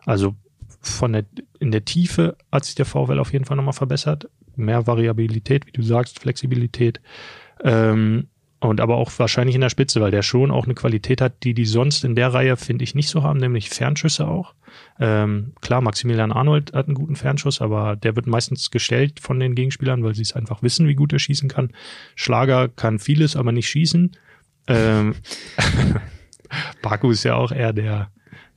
Also 0.05 0.35
von 0.81 1.13
der, 1.13 1.25
in 1.59 1.71
der 1.71 1.85
Tiefe 1.85 2.37
hat 2.53 2.65
sich 2.65 2.75
der 2.75 2.87
VfL 2.87 3.19
auf 3.19 3.33
jeden 3.33 3.45
Fall 3.45 3.57
nochmal 3.57 3.73
verbessert. 3.73 4.29
Mehr 4.57 4.87
Variabilität, 4.87 5.67
wie 5.67 5.73
du 5.73 5.83
sagst, 5.83 6.21
Flexibilität. 6.21 7.01
Ähm, 7.63 8.29
und 8.61 8.81
aber 8.81 8.97
auch 8.97 9.13
wahrscheinlich 9.19 9.55
in 9.55 9.61
der 9.61 9.71
Spitze, 9.71 10.01
weil 10.01 10.11
der 10.11 10.23
schon 10.23 10.51
auch 10.51 10.65
eine 10.65 10.75
Qualität 10.75 11.21
hat, 11.21 11.45
die 11.45 11.55
die 11.55 11.65
sonst 11.65 12.05
in 12.05 12.17
der 12.17 12.35
Reihe, 12.35 12.57
finde 12.57 12.83
ich, 12.83 12.95
nicht 12.95 13.09
so 13.09 13.23
haben, 13.23 13.39
nämlich 13.39 13.71
Fernschüsse 13.71 14.27
auch. 14.27 14.55
Ähm, 14.99 15.53
klar, 15.61 15.81
Maximilian 15.81 16.33
Arnold 16.33 16.73
hat 16.73 16.87
einen 16.87 16.97
guten 16.97 17.15
Fernschuss, 17.15 17.61
aber 17.61 17.95
der 17.95 18.17
wird 18.17 18.27
meistens 18.27 18.71
gestellt 18.71 19.21
von 19.21 19.39
den 19.39 19.55
Gegenspielern, 19.55 20.03
weil 20.03 20.15
sie 20.15 20.23
es 20.23 20.33
einfach 20.33 20.63
wissen, 20.63 20.89
wie 20.89 20.97
gut 20.97 21.13
er 21.13 21.21
schießen 21.21 21.49
kann. 21.49 21.71
Schlager 22.17 22.69
kann 22.69 22.99
vieles, 22.99 23.37
aber 23.37 23.53
nicht 23.53 23.69
schießen. 23.69 24.17
Ähm, 24.67 25.15
Baku 26.83 27.11
ist 27.11 27.23
ja 27.23 27.37
auch 27.37 27.53
eher 27.53 27.73
der, 27.73 28.11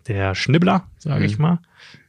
der 0.08 0.34
Schnibbler, 0.34 0.88
sage 0.98 1.20
mhm. 1.20 1.26
ich 1.26 1.38
mal. 1.38 1.60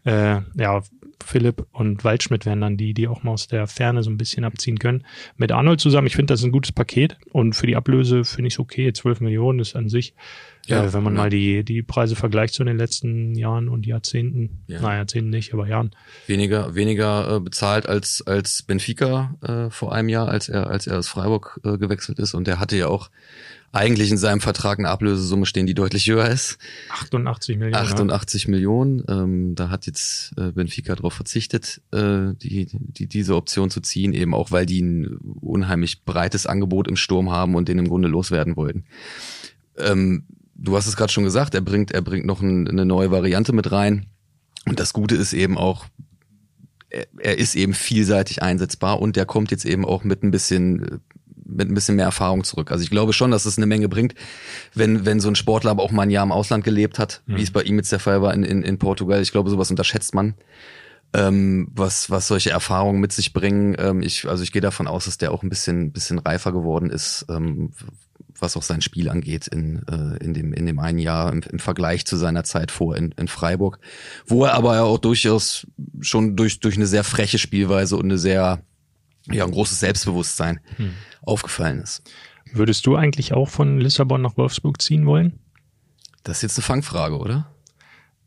Äh, 0.04 0.40
ja, 0.56 0.82
Philipp 1.24 1.66
und 1.72 2.04
Waldschmidt 2.04 2.46
wären 2.46 2.60
dann 2.60 2.76
die, 2.76 2.94
die 2.94 3.08
auch 3.08 3.22
mal 3.22 3.32
aus 3.32 3.48
der 3.48 3.66
Ferne 3.66 4.02
so 4.02 4.10
ein 4.10 4.18
bisschen 4.18 4.44
abziehen 4.44 4.78
können. 4.78 5.04
Mit 5.36 5.52
Arnold 5.52 5.80
zusammen, 5.80 6.06
ich 6.06 6.16
finde, 6.16 6.32
das 6.32 6.40
ist 6.40 6.46
ein 6.46 6.52
gutes 6.52 6.72
Paket 6.72 7.16
und 7.30 7.54
für 7.54 7.66
die 7.66 7.76
Ablöse 7.76 8.24
finde 8.24 8.48
ich 8.48 8.54
es 8.54 8.58
okay. 8.58 8.92
12 8.92 9.20
Millionen 9.20 9.60
ist 9.60 9.76
an 9.76 9.88
sich, 9.88 10.14
ja, 10.66 10.84
äh, 10.84 10.92
wenn 10.92 11.02
man 11.02 11.14
ja. 11.14 11.22
mal 11.22 11.30
die, 11.30 11.64
die 11.64 11.82
Preise 11.82 12.16
vergleicht 12.16 12.54
zu 12.54 12.64
den 12.64 12.76
letzten 12.76 13.34
Jahren 13.34 13.68
und 13.68 13.86
Jahrzehnten, 13.86 14.64
ja. 14.66 14.80
naja, 14.80 14.98
Jahrzehnten 14.98 15.30
nicht, 15.30 15.54
aber 15.54 15.66
Jahren. 15.66 15.92
Weniger, 16.26 16.74
weniger 16.74 17.36
äh, 17.36 17.40
bezahlt 17.40 17.88
als, 17.88 18.22
als 18.26 18.62
Benfica 18.62 19.34
äh, 19.42 19.70
vor 19.70 19.94
einem 19.94 20.08
Jahr, 20.08 20.28
als 20.28 20.48
er, 20.48 20.68
als 20.68 20.86
er 20.86 20.98
aus 20.98 21.08
Freiburg 21.08 21.60
äh, 21.64 21.78
gewechselt 21.78 22.18
ist 22.18 22.34
und 22.34 22.48
er 22.48 22.58
hatte 22.58 22.76
ja 22.76 22.88
auch 22.88 23.10
eigentlich 23.72 24.10
in 24.10 24.18
seinem 24.18 24.40
Vertrag 24.40 24.78
eine 24.78 24.90
Ablösesumme 24.90 25.46
stehen, 25.46 25.66
die 25.66 25.74
deutlich 25.74 26.06
höher 26.06 26.28
ist. 26.28 26.58
88 26.90 27.56
Millionen. 27.56 27.74
88 27.74 28.48
Millionen. 28.48 29.02
Ähm, 29.08 29.54
da 29.54 29.70
hat 29.70 29.86
jetzt 29.86 30.32
äh, 30.36 30.52
Benfica 30.52 30.94
darauf 30.94 31.14
verzichtet, 31.14 31.80
äh, 31.90 32.34
die, 32.34 32.68
die, 32.70 33.06
diese 33.06 33.34
Option 33.34 33.70
zu 33.70 33.80
ziehen, 33.80 34.12
eben 34.12 34.34
auch 34.34 34.50
weil 34.50 34.66
die 34.66 34.82
ein 34.82 35.16
unheimlich 35.40 36.04
breites 36.04 36.46
Angebot 36.46 36.86
im 36.86 36.96
Sturm 36.96 37.30
haben 37.30 37.54
und 37.54 37.68
den 37.68 37.78
im 37.78 37.88
Grunde 37.88 38.08
loswerden 38.08 38.56
wollten. 38.56 38.84
Ähm, 39.78 40.24
du 40.54 40.76
hast 40.76 40.86
es 40.86 40.96
gerade 40.96 41.12
schon 41.12 41.24
gesagt, 41.24 41.54
er 41.54 41.62
bringt, 41.62 41.92
er 41.92 42.02
bringt 42.02 42.26
noch 42.26 42.42
ein, 42.42 42.68
eine 42.68 42.84
neue 42.84 43.10
Variante 43.10 43.54
mit 43.54 43.72
rein. 43.72 44.06
Und 44.66 44.80
das 44.80 44.92
Gute 44.92 45.16
ist 45.16 45.32
eben 45.32 45.56
auch, 45.56 45.86
er, 46.90 47.06
er 47.18 47.38
ist 47.38 47.54
eben 47.54 47.72
vielseitig 47.72 48.42
einsetzbar 48.42 49.00
und 49.00 49.16
der 49.16 49.24
kommt 49.24 49.50
jetzt 49.50 49.64
eben 49.64 49.86
auch 49.86 50.04
mit 50.04 50.22
ein 50.22 50.30
bisschen 50.30 51.00
mit 51.56 51.68
ein 51.68 51.74
bisschen 51.74 51.96
mehr 51.96 52.06
Erfahrung 52.06 52.44
zurück. 52.44 52.70
Also 52.70 52.82
ich 52.82 52.90
glaube 52.90 53.12
schon, 53.12 53.30
dass 53.30 53.46
es 53.46 53.56
eine 53.56 53.66
Menge 53.66 53.88
bringt, 53.88 54.14
wenn, 54.74 55.06
wenn 55.06 55.20
so 55.20 55.28
ein 55.28 55.34
Sportler 55.34 55.70
aber 55.70 55.82
auch 55.82 55.92
mal 55.92 56.02
ein 56.02 56.10
Jahr 56.10 56.24
im 56.24 56.32
Ausland 56.32 56.64
gelebt 56.64 56.98
hat, 56.98 57.22
mhm. 57.26 57.36
wie 57.36 57.42
es 57.42 57.50
bei 57.50 57.62
ihm 57.62 57.76
jetzt 57.76 57.92
der 57.92 58.00
Fall 58.00 58.22
war 58.22 58.34
in, 58.34 58.44
in, 58.44 58.62
in 58.62 58.78
Portugal. 58.78 59.20
Ich 59.20 59.32
glaube, 59.32 59.50
sowas 59.50 59.70
unterschätzt 59.70 60.14
man, 60.14 60.34
ähm, 61.14 61.68
was, 61.74 62.10
was 62.10 62.26
solche 62.26 62.50
Erfahrungen 62.50 63.00
mit 63.00 63.12
sich 63.12 63.32
bringen. 63.32 63.76
Ähm, 63.78 64.02
ich, 64.02 64.28
also 64.28 64.42
ich 64.42 64.52
gehe 64.52 64.62
davon 64.62 64.86
aus, 64.86 65.04
dass 65.04 65.18
der 65.18 65.32
auch 65.32 65.42
ein 65.42 65.48
bisschen, 65.48 65.92
bisschen 65.92 66.18
reifer 66.18 66.52
geworden 66.52 66.90
ist, 66.90 67.26
ähm, 67.28 67.72
was 68.38 68.56
auch 68.56 68.62
sein 68.62 68.82
Spiel 68.82 69.08
angeht 69.08 69.46
in, 69.46 69.82
äh, 69.88 70.22
in, 70.22 70.34
dem, 70.34 70.52
in 70.52 70.66
dem 70.66 70.78
einen 70.78 70.98
Jahr 70.98 71.32
im, 71.32 71.42
im 71.42 71.58
Vergleich 71.58 72.04
zu 72.06 72.16
seiner 72.16 72.44
Zeit 72.44 72.70
vor 72.70 72.96
in, 72.96 73.12
in 73.12 73.28
Freiburg, 73.28 73.78
wo 74.26 74.44
er 74.44 74.54
aber 74.54 74.74
ja 74.74 74.82
auch 74.82 74.98
durchaus 74.98 75.66
schon 76.00 76.36
durch, 76.36 76.60
durch 76.60 76.76
eine 76.76 76.86
sehr 76.86 77.04
freche 77.04 77.38
Spielweise 77.38 77.96
und 77.96 78.04
eine 78.04 78.18
sehr, 78.18 78.60
ja, 79.30 79.44
ein 79.44 79.50
großes 79.50 79.80
Selbstbewusstsein 79.80 80.60
hm 80.76 80.94
aufgefallen 81.24 81.80
ist. 81.80 82.02
Würdest 82.52 82.86
du 82.86 82.96
eigentlich 82.96 83.32
auch 83.32 83.48
von 83.48 83.78
Lissabon 83.78 84.20
nach 84.20 84.36
Wolfsburg 84.36 84.82
ziehen 84.82 85.06
wollen? 85.06 85.38
Das 86.22 86.38
ist 86.38 86.42
jetzt 86.42 86.58
eine 86.58 86.64
Fangfrage, 86.64 87.16
oder? 87.16 87.50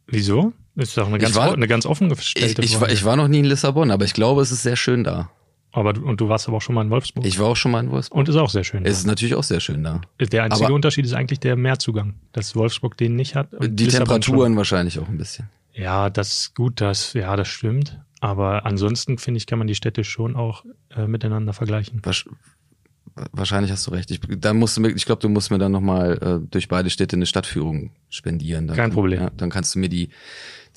Wieso? 0.08 0.54
Das 0.76 0.90
ist 0.90 0.98
doch 0.98 1.08
eine 1.08 1.20
ganz, 1.20 1.36
war, 1.36 1.54
eine 1.54 1.68
ganz 1.68 1.86
offen 1.86 2.10
gestellte 2.10 2.62
ich, 2.62 2.72
ich, 2.72 2.78
Frage. 2.78 2.94
Ich 2.94 3.06
war 3.06 3.16
noch 3.16 3.28
nie 3.28 3.40
in 3.40 3.46
Lissabon, 3.46 3.92
aber 3.92 4.06
ich 4.06 4.14
glaube, 4.14 4.42
es 4.42 4.52
ist 4.52 4.64
sehr 4.64 4.76
schön 4.76 5.04
da. 5.04 5.30
Aber 5.72 5.94
du, 5.94 6.06
und 6.06 6.22
du 6.22 6.30
warst 6.30 6.48
aber 6.48 6.58
auch 6.58 6.62
schon 6.62 6.76
mal 6.76 6.84
in 6.84 6.90
Wolfsburg. 6.90 7.26
Ich 7.26 7.38
war 7.38 7.48
auch 7.48 7.56
schon 7.56 7.72
mal 7.72 7.84
in 7.84 7.92
Wolfsburg. 7.92 8.18
Und 8.18 8.30
ist 8.30 8.36
auch 8.36 8.50
sehr 8.50 8.64
schön. 8.64 8.86
Es 8.86 8.98
ist 8.98 9.06
natürlich 9.06 9.36
auch 9.36 9.44
sehr 9.44 9.60
schön 9.60 9.84
da. 9.84 10.02
Der 10.20 10.44
einzige 10.44 10.68
aber 10.68 10.76
Unterschied 10.76 11.06
ist 11.06 11.14
eigentlich 11.14 11.40
der 11.40 11.56
Meerzugang, 11.56 12.16
dass 12.32 12.56
Wolfsburg 12.56 12.98
den 12.98 13.16
nicht 13.16 13.36
hat. 13.36 13.50
die 13.52 13.86
Lissabon 13.86 14.08
Temperaturen 14.08 14.52
schon. 14.52 14.58
wahrscheinlich 14.58 15.00
auch 15.00 15.08
ein 15.08 15.18
bisschen. 15.18 15.50
Ja, 15.76 16.10
das 16.10 16.40
ist 16.40 16.56
gut, 16.56 16.80
das, 16.82 17.14
ja, 17.14 17.36
das 17.36 17.48
stimmt. 17.48 18.00
Aber 18.22 18.66
ansonsten 18.66 19.18
finde 19.18 19.38
ich, 19.40 19.46
kann 19.46 19.60
man 19.60 19.68
die 19.68 19.76
Städte 19.76 20.04
schon 20.04 20.36
auch 20.36 20.66
äh, 20.96 21.06
miteinander 21.06 21.54
vergleichen. 21.54 22.00
Was, 22.04 22.26
wahrscheinlich 23.34 23.72
hast 23.72 23.86
du 23.88 23.92
recht. 23.92 24.10
Ich, 24.10 24.22
dann 24.40 24.58
musst 24.58 24.78
du 24.78 24.82
mir, 24.82 24.90
ich 24.90 25.06
glaube, 25.06 25.22
du 25.22 25.30
musst 25.30 25.52
mir 25.52 25.58
dann 25.58 25.72
nochmal 25.72 26.18
äh, 26.22 26.48
durch 26.50 26.70
beide 26.70 26.90
Städte 26.90 27.18
eine 27.18 27.26
Stadtführung 27.26 27.92
spendieren. 28.10 28.68
Dann, 28.68 28.78
Kein 28.78 28.92
Problem. 28.92 29.22
Ja, 29.22 29.30
dann 29.32 29.50
kannst 29.50 29.76
du 29.76 29.80
mir 29.80 29.90
die, 29.90 30.10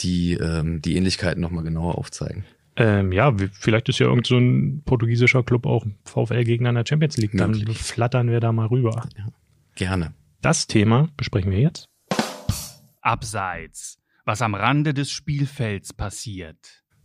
die, 0.01 0.35
ähm, 0.35 0.83
die 0.83 0.97
Ähnlichkeiten 0.97 1.41
nochmal 1.41 1.65
genauer 1.65 1.97
aufzeigen. 1.97 2.45
Ähm, 2.77 3.13
ja, 3.13 3.35
vielleicht 3.53 3.89
ist 3.89 3.99
ja 3.99 4.07
irgend 4.07 4.27
so 4.27 4.37
ein 4.37 4.83
portugiesischer 4.85 5.43
Club 5.43 5.67
auch 5.67 5.85
VfL-Gegner 6.05 6.69
in 6.69 6.75
der 6.77 6.85
Champions 6.87 7.17
League. 7.17 7.33
Dann 7.35 7.53
Natürlich. 7.53 7.79
flattern 7.79 8.31
wir 8.31 8.41
da 8.41 8.53
mal 8.53 8.67
rüber. 8.67 9.09
Ja, 9.17 9.29
gerne. 9.75 10.13
Das 10.43 10.67
Thema 10.69 11.09
besprechen 11.17 11.51
wir 11.51 11.59
jetzt. 11.59 11.87
Abseits. 13.01 13.99
Was 14.29 14.43
am 14.43 14.55
Rande 14.55 14.93
des 14.93 15.11
Spielfelds 15.11 15.95
passiert. 15.95 16.59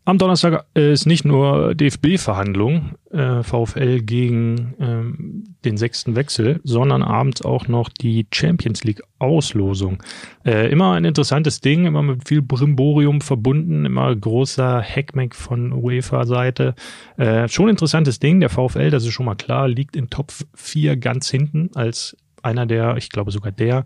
Am 0.03 0.17
Donnerstag 0.17 0.65
ist 0.73 1.05
nicht 1.05 1.23
nur 1.23 1.73
DFB-Verhandlung, 1.73 2.95
äh, 3.11 3.43
VfL 3.43 4.01
gegen 4.01 4.73
ähm, 4.77 5.55
den 5.63 5.77
sechsten 5.77 6.17
Wechsel, 6.17 6.59
sondern 6.65 7.01
abends 7.01 7.41
auch 7.41 7.69
noch 7.69 7.87
die 7.87 8.27
Champions 8.33 8.83
League-Auslosung. 8.83 10.03
Äh, 10.43 10.69
immer 10.69 10.95
ein 10.95 11.05
interessantes 11.05 11.61
Ding, 11.61 11.85
immer 11.85 12.01
mit 12.01 12.27
viel 12.27 12.41
Brimborium 12.41 13.21
verbunden, 13.21 13.85
immer 13.85 14.13
großer 14.13 14.83
Hackmack 14.83 15.33
von 15.33 15.71
UEFA-Seite. 15.71 16.75
Äh, 17.15 17.47
schon 17.47 17.69
interessantes 17.69 18.19
Ding. 18.19 18.41
Der 18.41 18.49
VfL, 18.49 18.89
das 18.89 19.05
ist 19.05 19.13
schon 19.13 19.27
mal 19.27 19.35
klar, 19.35 19.69
liegt 19.69 19.95
in 19.95 20.09
Top 20.09 20.33
4 20.55 20.97
ganz 20.97 21.29
hinten 21.29 21.69
als 21.73 22.17
einer 22.41 22.65
der, 22.65 22.97
ich 22.97 23.07
glaube 23.07 23.31
sogar 23.31 23.53
der, 23.53 23.85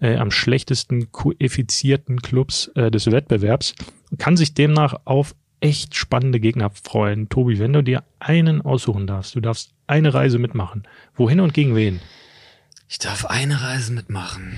äh, 0.00 0.16
am 0.16 0.30
schlechtesten 0.30 1.12
koeffizierten 1.12 2.22
Clubs 2.22 2.70
äh, 2.74 2.90
des 2.90 3.10
Wettbewerbs, 3.10 3.74
kann 4.18 4.36
sich 4.36 4.54
demnach 4.54 4.94
auf 5.04 5.34
echt 5.60 5.96
spannende 5.96 6.40
Gegner 6.40 6.70
freuen. 6.70 7.28
Tobi, 7.28 7.58
wenn 7.58 7.72
du 7.72 7.82
dir 7.82 8.04
einen 8.20 8.62
aussuchen 8.62 9.06
darfst, 9.06 9.34
du 9.34 9.40
darfst 9.40 9.72
eine 9.86 10.14
Reise 10.14 10.38
mitmachen. 10.38 10.86
Wohin 11.16 11.40
und 11.40 11.54
gegen 11.54 11.74
wen? 11.74 12.00
Ich 12.88 12.98
darf 12.98 13.26
eine 13.26 13.60
Reise 13.60 13.92
mitmachen. 13.92 14.56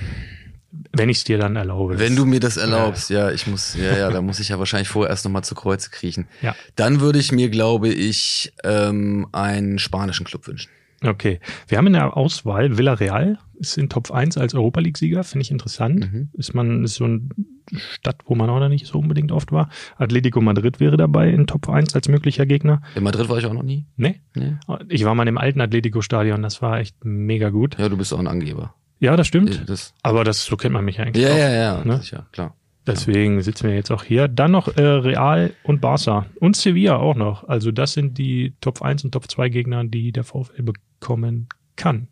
Wenn 0.93 1.09
ich 1.09 1.17
es 1.17 1.23
dir 1.25 1.37
dann 1.37 1.57
erlaube. 1.57 1.99
Wenn 1.99 2.15
du 2.15 2.25
mir 2.25 2.39
das 2.39 2.55
erlaubst, 2.55 3.09
ja, 3.09 3.27
ja 3.27 3.31
ich 3.33 3.45
muss, 3.45 3.75
ja, 3.75 3.97
ja, 3.97 4.09
da 4.09 4.21
muss 4.21 4.39
ich 4.39 4.49
ja 4.49 4.59
wahrscheinlich 4.59 4.87
vorher 4.87 5.09
erst 5.09 5.25
nochmal 5.25 5.43
zu 5.43 5.53
Kreuze 5.53 5.89
kriechen. 5.89 6.27
Ja. 6.41 6.55
Dann 6.75 7.01
würde 7.01 7.19
ich 7.19 7.33
mir, 7.33 7.49
glaube 7.49 7.89
ich, 7.89 8.53
ähm, 8.63 9.27
einen 9.33 9.79
spanischen 9.79 10.25
Club 10.25 10.47
wünschen. 10.47 10.71
Okay. 11.03 11.39
Wir 11.67 11.77
haben 11.77 11.87
in 11.87 11.93
der 11.93 12.15
Auswahl 12.15 12.77
Villarreal, 12.77 13.37
ist 13.61 13.77
in 13.77 13.89
Top 13.89 14.11
1 14.11 14.37
als 14.37 14.55
Europa 14.55 14.79
League-Sieger, 14.81 15.23
finde 15.23 15.43
ich 15.43 15.51
interessant. 15.51 16.11
Mhm. 16.11 16.29
Ist 16.33 16.53
man, 16.53 16.83
ist 16.83 16.95
so 16.95 17.05
eine 17.05 17.29
Stadt, 17.77 18.17
wo 18.25 18.35
man 18.35 18.49
auch 18.49 18.59
noch 18.59 18.69
nicht 18.69 18.87
so 18.87 18.99
unbedingt 18.99 19.31
oft 19.31 19.51
war. 19.51 19.69
Atletico 19.97 20.41
Madrid 20.41 20.79
wäre 20.79 20.97
dabei 20.97 21.29
in 21.29 21.47
Top 21.47 21.69
1 21.69 21.95
als 21.95 22.09
möglicher 22.09 22.45
Gegner. 22.45 22.81
In 22.95 23.03
Madrid 23.03 23.29
war 23.29 23.37
ich 23.37 23.45
auch 23.45 23.53
noch 23.53 23.63
nie. 23.63 23.85
Nee? 23.95 24.19
nee. 24.35 24.55
Ich 24.89 25.05
war 25.05 25.15
mal 25.15 25.27
im 25.27 25.37
alten 25.37 25.61
Atletico-Stadion, 25.61 26.41
das 26.41 26.61
war 26.61 26.79
echt 26.79 27.05
mega 27.05 27.49
gut. 27.49 27.77
Ja, 27.77 27.87
du 27.87 27.97
bist 27.97 28.13
auch 28.13 28.19
ein 28.19 28.27
Angeber. 28.27 28.73
Ja, 28.99 29.15
das 29.15 29.27
stimmt. 29.27 29.69
Das, 29.69 29.93
Aber 30.03 30.23
das, 30.23 30.43
so 30.43 30.57
kennt 30.57 30.73
man 30.73 30.83
mich 30.83 30.99
eigentlich 30.99 31.23
ja, 31.23 31.31
auch. 31.31 31.37
ja, 31.37 31.51
ja, 31.51 31.85
ne? 31.85 31.97
sicher, 31.97 32.27
klar. 32.31 32.55
Deswegen 32.87 33.41
sitzen 33.41 33.67
wir 33.67 33.75
jetzt 33.75 33.91
auch 33.91 34.03
hier. 34.03 34.27
Dann 34.27 34.51
noch 34.51 34.75
äh, 34.75 34.81
Real 34.81 35.53
und 35.63 35.81
Barca 35.81 36.25
und 36.39 36.55
Sevilla 36.55 36.95
auch 36.95 37.15
noch. 37.15 37.47
Also 37.47 37.71
das 37.71 37.93
sind 37.93 38.17
die 38.17 38.53
Top 38.59 38.81
1 38.81 39.03
und 39.03 39.11
Top 39.11 39.29
2 39.29 39.49
Gegner, 39.49 39.83
die 39.83 40.11
der 40.11 40.23
VfL 40.23 40.63
bekommen 40.63 41.47
kann. 41.75 42.07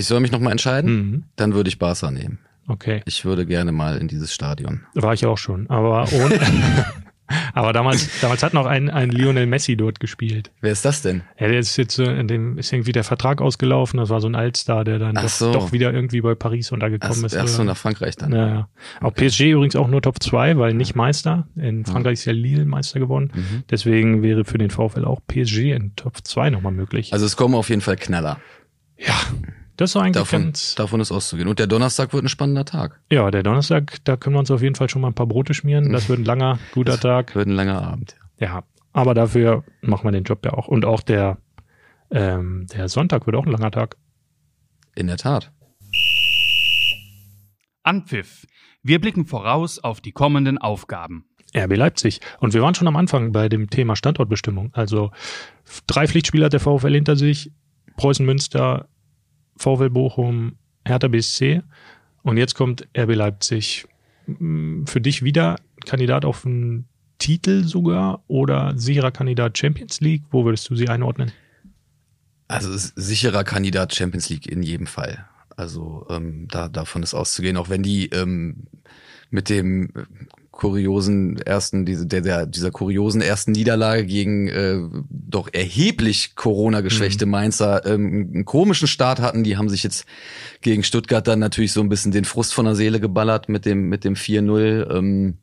Ich 0.00 0.06
soll 0.06 0.20
mich 0.20 0.32
nochmal 0.32 0.52
entscheiden? 0.52 0.92
Mhm. 0.92 1.24
Dann 1.36 1.54
würde 1.54 1.68
ich 1.68 1.78
Barca 1.78 2.10
nehmen. 2.10 2.38
Okay, 2.68 3.02
Ich 3.04 3.24
würde 3.24 3.46
gerne 3.46 3.72
mal 3.72 3.98
in 3.98 4.08
dieses 4.08 4.32
Stadion. 4.32 4.82
war 4.94 5.12
ich 5.12 5.26
auch 5.26 5.38
schon. 5.38 5.68
Aber 5.68 6.06
ohne, 6.12 6.38
aber 7.52 7.72
damals, 7.72 8.08
damals 8.20 8.42
hat 8.44 8.54
noch 8.54 8.66
ein, 8.66 8.88
ein 8.90 9.10
Lionel 9.10 9.46
Messi 9.46 9.76
dort 9.76 9.98
gespielt. 10.00 10.52
Wer 10.60 10.72
ist 10.72 10.84
das 10.84 11.02
denn? 11.02 11.22
Ja, 11.38 11.48
der 11.48 11.58
ist 11.58 11.76
jetzt 11.76 11.94
so, 11.96 12.04
in 12.04 12.28
dem 12.28 12.58
ist 12.58 12.72
irgendwie 12.72 12.92
der 12.92 13.02
Vertrag 13.04 13.40
ausgelaufen. 13.40 13.98
Das 13.98 14.08
war 14.08 14.20
so 14.20 14.28
ein 14.28 14.34
Altstar, 14.36 14.84
der 14.84 14.98
dann 15.00 15.16
Ach 15.16 15.22
doch, 15.22 15.28
so. 15.28 15.52
doch 15.52 15.72
wieder 15.72 15.92
irgendwie 15.92 16.20
bei 16.20 16.34
Paris 16.36 16.68
Ach, 16.68 16.74
untergekommen 16.74 17.24
ist. 17.24 17.36
ach 17.36 17.46
so, 17.48 17.56
oder- 17.62 17.72
nach 17.72 17.76
Frankreich 17.76 18.16
dann. 18.16 18.32
Ja, 18.32 18.46
ja. 18.48 18.68
Auch 19.00 19.14
PSG 19.14 19.50
übrigens 19.50 19.74
auch 19.76 19.88
nur 19.88 20.00
Top 20.00 20.22
2, 20.22 20.56
weil 20.56 20.72
nicht 20.74 20.94
Meister. 20.94 21.48
In 21.56 21.84
Frankreich 21.84 22.14
ist 22.14 22.24
ja 22.24 22.32
Lille 22.32 22.64
Meister 22.64 23.00
geworden. 23.00 23.32
Mhm. 23.34 23.64
Deswegen 23.68 24.22
wäre 24.22 24.44
für 24.44 24.58
den 24.58 24.70
VfL 24.70 25.04
auch 25.04 25.20
PSG 25.26 25.72
in 25.72 25.94
Top 25.96 26.18
2 26.22 26.50
nochmal 26.50 26.72
möglich. 26.72 27.12
Also 27.12 27.26
es 27.26 27.36
kommen 27.36 27.54
auf 27.54 27.68
jeden 27.68 27.80
Fall 27.82 27.96
Knaller. 27.96 28.38
ja, 28.96 29.14
das 29.80 29.92
ist 29.92 29.96
eigentlich 29.96 30.12
Davon, 30.12 30.42
ganz. 30.42 30.74
davon 30.74 31.00
ist 31.00 31.10
auszugehen. 31.10 31.48
Und 31.48 31.58
der 31.58 31.66
Donnerstag 31.66 32.12
wird 32.12 32.22
ein 32.22 32.28
spannender 32.28 32.66
Tag. 32.66 33.00
Ja, 33.10 33.30
der 33.30 33.42
Donnerstag, 33.42 33.96
da 34.04 34.18
können 34.18 34.36
wir 34.36 34.40
uns 34.40 34.50
auf 34.50 34.60
jeden 34.60 34.74
Fall 34.74 34.90
schon 34.90 35.00
mal 35.00 35.08
ein 35.08 35.14
paar 35.14 35.26
Brote 35.26 35.54
schmieren. 35.54 35.90
Das 35.90 36.10
wird 36.10 36.18
ein 36.18 36.26
langer, 36.26 36.58
guter 36.74 37.00
Tag. 37.00 37.34
Wird 37.34 37.48
ein 37.48 37.54
langer 37.54 37.80
Abend. 37.80 38.14
Ja, 38.38 38.64
aber 38.92 39.14
dafür 39.14 39.64
machen 39.80 40.04
wir 40.04 40.12
den 40.12 40.24
Job 40.24 40.44
ja 40.44 40.52
auch. 40.52 40.68
Und 40.68 40.84
auch 40.84 41.00
der, 41.00 41.38
ähm, 42.10 42.66
der 42.70 42.90
Sonntag 42.90 43.24
wird 43.24 43.36
auch 43.36 43.46
ein 43.46 43.52
langer 43.52 43.70
Tag. 43.70 43.96
In 44.94 45.06
der 45.06 45.16
Tat. 45.16 45.50
Anpfiff. 47.82 48.46
Wir 48.82 49.00
blicken 49.00 49.24
voraus 49.24 49.78
auf 49.78 50.02
die 50.02 50.12
kommenden 50.12 50.58
Aufgaben. 50.58 51.24
RB 51.56 51.74
Leipzig. 51.74 52.20
Und 52.38 52.52
wir 52.52 52.60
waren 52.60 52.74
schon 52.74 52.86
am 52.86 52.96
Anfang 52.96 53.32
bei 53.32 53.48
dem 53.48 53.70
Thema 53.70 53.96
Standortbestimmung. 53.96 54.74
Also 54.74 55.10
drei 55.86 56.06
Pflichtspieler 56.06 56.46
hat 56.46 56.52
der 56.52 56.60
VfL 56.60 56.92
hinter 56.92 57.16
sich. 57.16 57.50
Preußen 57.96 58.26
Münster, 58.26 58.89
VfL 59.60 59.90
Bochum, 59.90 60.56
Hertha 60.84 61.08
BSC. 61.08 61.62
Und 62.22 62.36
jetzt 62.36 62.54
kommt 62.54 62.88
RB 62.96 63.14
Leipzig. 63.14 63.86
Für 64.26 65.00
dich 65.00 65.22
wieder 65.22 65.56
Kandidat 65.84 66.24
auf 66.24 66.46
einen 66.46 66.86
Titel 67.18 67.64
sogar 67.64 68.22
oder 68.28 68.74
sicherer 68.76 69.10
Kandidat 69.10 69.58
Champions 69.58 70.00
League? 70.00 70.22
Wo 70.30 70.44
würdest 70.44 70.68
du 70.70 70.76
sie 70.76 70.88
einordnen? 70.88 71.32
Also 72.48 72.70
sicherer 72.76 73.44
Kandidat 73.44 73.94
Champions 73.94 74.28
League 74.28 74.46
in 74.46 74.62
jedem 74.62 74.86
Fall. 74.86 75.26
Also 75.56 76.06
ähm, 76.10 76.48
da, 76.48 76.68
davon 76.68 77.02
ist 77.02 77.14
auszugehen, 77.14 77.56
auch 77.56 77.68
wenn 77.68 77.82
die 77.82 78.06
ähm, 78.08 78.66
mit 79.30 79.48
dem 79.48 79.92
kuriosen 80.50 81.38
ersten, 81.38 81.86
diese, 81.86 82.06
der, 82.06 82.20
der, 82.22 82.46
dieser 82.46 82.70
kuriosen 82.70 83.20
ersten 83.20 83.52
Niederlage 83.52 84.04
gegen 84.04 84.48
äh, 84.48 84.78
doch 85.08 85.48
erheblich 85.52 86.34
Corona-geschwächte 86.34 87.26
Mainzer 87.26 87.86
ähm, 87.86 88.30
einen 88.34 88.44
komischen 88.44 88.88
Start 88.88 89.20
hatten. 89.20 89.44
Die 89.44 89.56
haben 89.56 89.68
sich 89.68 89.82
jetzt 89.82 90.06
gegen 90.60 90.82
Stuttgart 90.82 91.26
dann 91.26 91.38
natürlich 91.38 91.72
so 91.72 91.80
ein 91.80 91.88
bisschen 91.88 92.12
den 92.12 92.24
Frust 92.24 92.52
von 92.52 92.64
der 92.64 92.74
Seele 92.74 93.00
geballert 93.00 93.48
mit 93.48 93.64
dem, 93.64 93.88
mit 93.88 94.04
dem 94.04 94.14
4-0. 94.14 94.96
Ähm, 94.96 95.38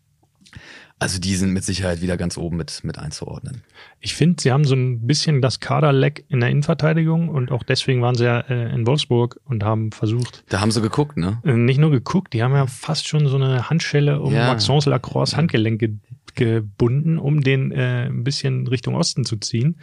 also 0.99 1.19
die 1.19 1.35
sind 1.35 1.51
mit 1.53 1.63
Sicherheit 1.63 2.01
wieder 2.01 2.17
ganz 2.17 2.37
oben 2.37 2.57
mit, 2.57 2.83
mit 2.83 2.97
einzuordnen. 2.97 3.63
Ich 3.99 4.15
finde, 4.15 4.41
sie 4.41 4.51
haben 4.51 4.65
so 4.65 4.75
ein 4.75 5.05
bisschen 5.05 5.41
das 5.41 5.59
Kaderleck 5.59 6.25
in 6.27 6.39
der 6.39 6.49
Innenverteidigung 6.49 7.29
und 7.29 7.51
auch 7.51 7.61
deswegen 7.63 8.01
waren 8.01 8.15
sie 8.15 8.23
ja 8.25 8.39
äh, 8.39 8.73
in 8.73 8.87
Wolfsburg 8.87 9.39
und 9.45 9.63
haben 9.63 9.91
versucht, 9.91 10.43
Da 10.49 10.59
haben 10.59 10.71
sie 10.71 10.81
geguckt, 10.81 11.17
ne? 11.17 11.39
Äh, 11.43 11.53
nicht 11.53 11.77
nur 11.79 11.91
geguckt, 11.91 12.33
die 12.33 12.41
haben 12.41 12.53
ja 12.53 12.65
fast 12.65 13.07
schon 13.07 13.27
so 13.27 13.35
eine 13.35 13.69
Handschelle 13.69 14.19
um 14.19 14.33
Ja. 14.33 14.47
Maxence 14.47 14.85
Lacroix 14.87 15.35
Handgelenk 15.35 15.79
ge 15.79 15.93
gebunden, 16.35 17.17
um 17.17 17.41
den 17.41 17.71
äh, 17.71 18.05
ein 18.05 18.23
bisschen 18.23 18.67
Richtung 18.67 18.93
Osten 18.93 19.25
zu 19.25 19.37
ziehen. 19.37 19.79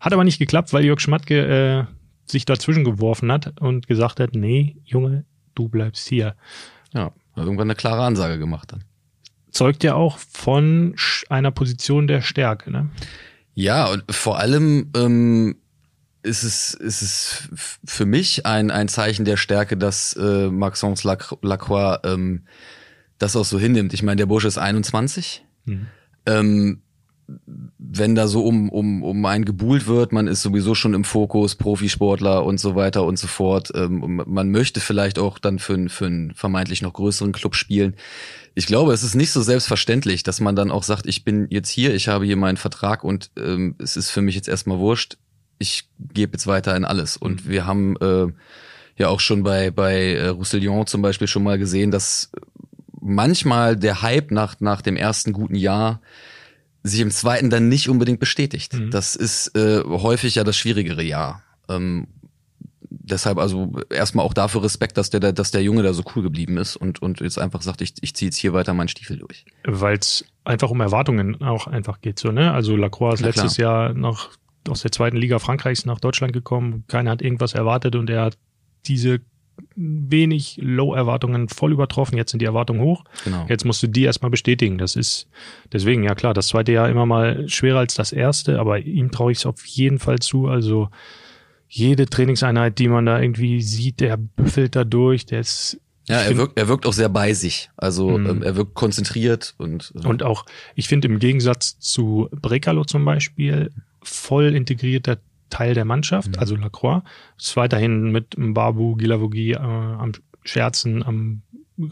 Hat 0.00 0.14
aber 0.14 0.24
nicht 0.24 0.38
geklappt, 0.38 0.72
weil 0.72 0.82
Jörg 0.82 1.00
Schmatke 1.00 1.86
äh, 1.86 2.30
sich 2.30 2.46
dazwischen 2.46 2.84
geworfen 2.84 3.30
hat 3.30 3.60
und 3.60 3.86
gesagt 3.88 4.18
hat, 4.18 4.34
nee, 4.34 4.76
Junge, 4.84 5.26
du 5.54 5.68
bleibst 5.68 6.08
hier. 6.08 6.34
Ja, 6.94 7.04
hat 7.04 7.14
irgendwann 7.36 7.66
eine 7.66 7.74
klare 7.74 8.04
Ansage 8.04 8.38
gemacht 8.38 8.72
dann. 8.72 8.84
Zeugt 9.50 9.82
ja 9.84 9.94
auch 9.94 10.18
von 10.18 10.94
einer 11.28 11.50
Position 11.50 12.06
der 12.06 12.20
Stärke, 12.22 12.70
ne? 12.70 12.88
Ja, 13.54 13.86
und 13.86 14.04
vor 14.10 14.38
allem 14.38 14.90
ähm, 14.94 15.56
ist 16.22 16.42
es, 16.42 16.74
ist 16.74 17.02
es 17.02 17.48
für 17.84 18.06
mich 18.06 18.46
ein, 18.46 18.70
ein 18.70 18.88
Zeichen 18.88 19.24
der 19.24 19.36
Stärke, 19.36 19.76
dass 19.76 20.12
äh, 20.14 20.48
Maxence 20.48 21.04
Lac- 21.04 21.38
Lacroix 21.42 21.98
ähm, 22.04 22.44
das 23.18 23.34
auch 23.34 23.44
so 23.44 23.58
hinnimmt. 23.58 23.94
Ich 23.94 24.02
meine, 24.02 24.16
der 24.16 24.26
Bursche 24.26 24.48
ist 24.48 24.58
21. 24.58 25.44
Mhm. 25.64 25.86
Ähm, 26.26 26.82
wenn 27.78 28.14
da 28.14 28.26
so 28.26 28.42
um, 28.44 28.70
um, 28.70 29.02
um 29.02 29.24
einen 29.26 29.44
gebuhlt 29.44 29.86
wird, 29.86 30.12
man 30.12 30.28
ist 30.28 30.40
sowieso 30.42 30.74
schon 30.74 30.94
im 30.94 31.04
Fokus, 31.04 31.56
Profisportler 31.56 32.44
und 32.44 32.58
so 32.58 32.74
weiter 32.74 33.04
und 33.04 33.18
so 33.18 33.26
fort. 33.26 33.70
Ähm, 33.74 34.22
man 34.26 34.50
möchte 34.50 34.80
vielleicht 34.80 35.18
auch 35.18 35.38
dann 35.38 35.58
für, 35.58 35.74
einen- 35.74 35.88
für 35.90 36.06
einen 36.06 36.32
vermeintlich 36.34 36.80
noch 36.80 36.94
größeren 36.94 37.32
Club 37.32 37.54
spielen. 37.54 37.96
Ich 38.54 38.66
glaube, 38.66 38.92
es 38.94 39.02
ist 39.02 39.14
nicht 39.14 39.30
so 39.30 39.42
selbstverständlich, 39.42 40.22
dass 40.22 40.40
man 40.40 40.56
dann 40.56 40.70
auch 40.70 40.82
sagt, 40.82 41.06
ich 41.06 41.22
bin 41.24 41.46
jetzt 41.50 41.68
hier, 41.68 41.94
ich 41.94 42.08
habe 42.08 42.24
hier 42.24 42.36
meinen 42.36 42.56
Vertrag 42.56 43.04
und 43.04 43.30
ähm, 43.36 43.74
es 43.78 43.96
ist 43.96 44.10
für 44.10 44.22
mich 44.22 44.34
jetzt 44.34 44.48
erstmal 44.48 44.78
wurscht. 44.78 45.18
Ich 45.58 45.88
gebe 45.98 46.32
jetzt 46.32 46.46
weiter 46.46 46.74
in 46.76 46.84
alles. 46.84 47.16
Und 47.16 47.46
wir 47.46 47.66
haben 47.66 47.96
äh, 47.98 48.26
ja 48.96 49.08
auch 49.08 49.20
schon 49.20 49.42
bei, 49.42 49.70
bei 49.70 50.14
äh, 50.14 50.28
Roussillon 50.28 50.86
zum 50.86 51.02
Beispiel 51.02 51.28
schon 51.28 51.42
mal 51.42 51.58
gesehen, 51.58 51.90
dass 51.90 52.30
manchmal 53.00 53.76
der 53.76 54.02
Hype 54.02 54.30
nach, 54.30 54.60
nach 54.60 54.80
dem 54.82 54.96
ersten 54.96 55.32
guten 55.32 55.54
Jahr 55.56 56.00
sich 56.82 57.00
im 57.00 57.10
zweiten 57.10 57.50
dann 57.50 57.68
nicht 57.68 57.88
unbedingt 57.88 58.20
bestätigt. 58.20 58.74
Mhm. 58.74 58.90
Das 58.90 59.16
ist 59.16 59.56
äh, 59.56 59.82
häufig 59.84 60.36
ja 60.36 60.44
das 60.44 60.56
schwierigere 60.56 61.02
Jahr. 61.02 61.42
Ähm, 61.68 62.06
deshalb 62.90 63.38
also 63.38 63.72
erstmal 63.90 64.24
auch 64.24 64.34
dafür 64.34 64.62
Respekt, 64.62 64.96
dass 64.96 65.10
der, 65.10 65.20
dass 65.32 65.50
der 65.50 65.62
Junge 65.62 65.82
da 65.82 65.92
so 65.92 66.02
cool 66.14 66.22
geblieben 66.22 66.56
ist 66.56 66.76
und, 66.76 67.02
und 67.02 67.20
jetzt 67.20 67.38
einfach 67.38 67.62
sagt, 67.62 67.82
ich, 67.82 67.94
ich 68.00 68.14
ziehe 68.14 68.28
jetzt 68.28 68.36
hier 68.36 68.52
weiter 68.52 68.74
meinen 68.74 68.88
Stiefel 68.88 69.18
durch. 69.18 69.44
Weil 69.64 69.98
es 69.98 70.24
einfach 70.44 70.70
um 70.70 70.80
Erwartungen 70.80 71.42
auch 71.42 71.66
einfach 71.66 72.00
geht, 72.00 72.18
so, 72.18 72.30
ne? 72.32 72.52
Also 72.52 72.76
Lacroix 72.76 73.14
ist 73.14 73.20
Na 73.20 73.32
klar. 73.32 73.44
letztes 73.44 73.56
Jahr 73.58 73.94
noch 73.94 74.30
aus 74.68 74.82
der 74.82 74.92
zweiten 74.92 75.16
Liga 75.16 75.38
Frankreichs 75.38 75.84
nach 75.84 76.00
Deutschland 76.00 76.32
gekommen. 76.32 76.84
Keiner 76.88 77.10
hat 77.10 77.22
irgendwas 77.22 77.54
erwartet 77.54 77.96
und 77.96 78.10
er 78.10 78.22
hat 78.22 78.38
diese 78.86 79.20
wenig 79.80 80.58
Low-Erwartungen 80.60 81.48
voll 81.48 81.72
übertroffen. 81.72 82.16
Jetzt 82.16 82.32
sind 82.32 82.40
die 82.40 82.46
Erwartungen 82.46 82.80
hoch. 82.80 83.04
Genau. 83.24 83.46
Jetzt 83.48 83.64
musst 83.64 83.82
du 83.82 83.86
die 83.86 84.02
erstmal 84.02 84.30
bestätigen. 84.30 84.76
Das 84.76 84.96
ist 84.96 85.28
deswegen, 85.72 86.02
ja 86.02 86.14
klar, 86.14 86.34
das 86.34 86.48
zweite 86.48 86.72
Jahr 86.72 86.88
immer 86.88 87.06
mal 87.06 87.48
schwerer 87.48 87.78
als 87.78 87.94
das 87.94 88.12
erste, 88.12 88.58
aber 88.58 88.80
ihm 88.80 89.10
traue 89.12 89.30
ich 89.32 89.38
es 89.38 89.46
auf 89.46 89.64
jeden 89.66 89.98
Fall 90.00 90.18
zu. 90.18 90.48
Also 90.48 90.88
jede 91.68 92.06
Trainingseinheit, 92.06 92.78
die 92.78 92.88
man 92.88 93.06
da 93.06 93.20
irgendwie 93.20 93.60
sieht, 93.62 94.00
der 94.00 94.16
büffelt 94.16 94.74
da 94.74 94.84
durch, 94.84 95.26
der 95.26 95.40
ist 95.40 95.78
Ja, 96.08 96.22
er 96.22 96.36
wirkt, 96.38 96.58
er 96.58 96.66
wirkt 96.68 96.86
auch 96.86 96.92
sehr 96.94 97.10
bei 97.10 97.34
sich. 97.34 97.70
Also 97.76 98.16
Mhm. 98.18 98.26
ähm, 98.30 98.42
er 98.42 98.56
wirkt 98.56 98.74
konzentriert 98.74 99.54
und, 99.58 99.92
äh, 99.94 100.06
Und 100.08 100.22
auch, 100.22 100.44
ich 100.74 100.88
finde 100.88 101.06
im 101.08 101.18
Gegensatz 101.18 101.78
zu 101.78 102.28
Brekalo 102.32 102.84
zum 102.84 103.04
Beispiel, 103.04 103.70
voll 104.02 104.54
integrierter 104.54 105.18
Teil 105.50 105.74
der 105.74 105.84
Mannschaft, 105.84 106.30
Mhm. 106.36 106.38
also 106.38 106.56
Lacroix, 106.56 107.02
ist 107.38 107.56
weiterhin 107.56 108.10
mit 108.12 108.36
Mbabu, 108.38 108.96
Gilavogi 108.96 109.52
äh, 109.52 109.58
am 109.58 110.12
Scherzen, 110.44 111.02
am 111.02 111.42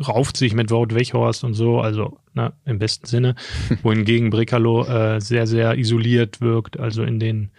rauft 0.01 0.37
sich 0.37 0.53
mit 0.53 0.71
Wout 0.71 0.88
Weghorst 0.95 1.45
und 1.45 1.55
so, 1.55 1.81
also 1.81 2.19
na, 2.35 2.53
im 2.64 2.79
besten 2.81 3.07
Sinne, 3.07 3.37
wohingegen 3.83 4.31
Brekalo 4.31 4.85
äh, 4.85 5.21
sehr, 5.21 5.47
sehr 5.47 5.79
isoliert 5.79 6.40
wirkt, 6.40 6.79
also 6.81 7.05
in 7.05 7.21
den 7.21 7.51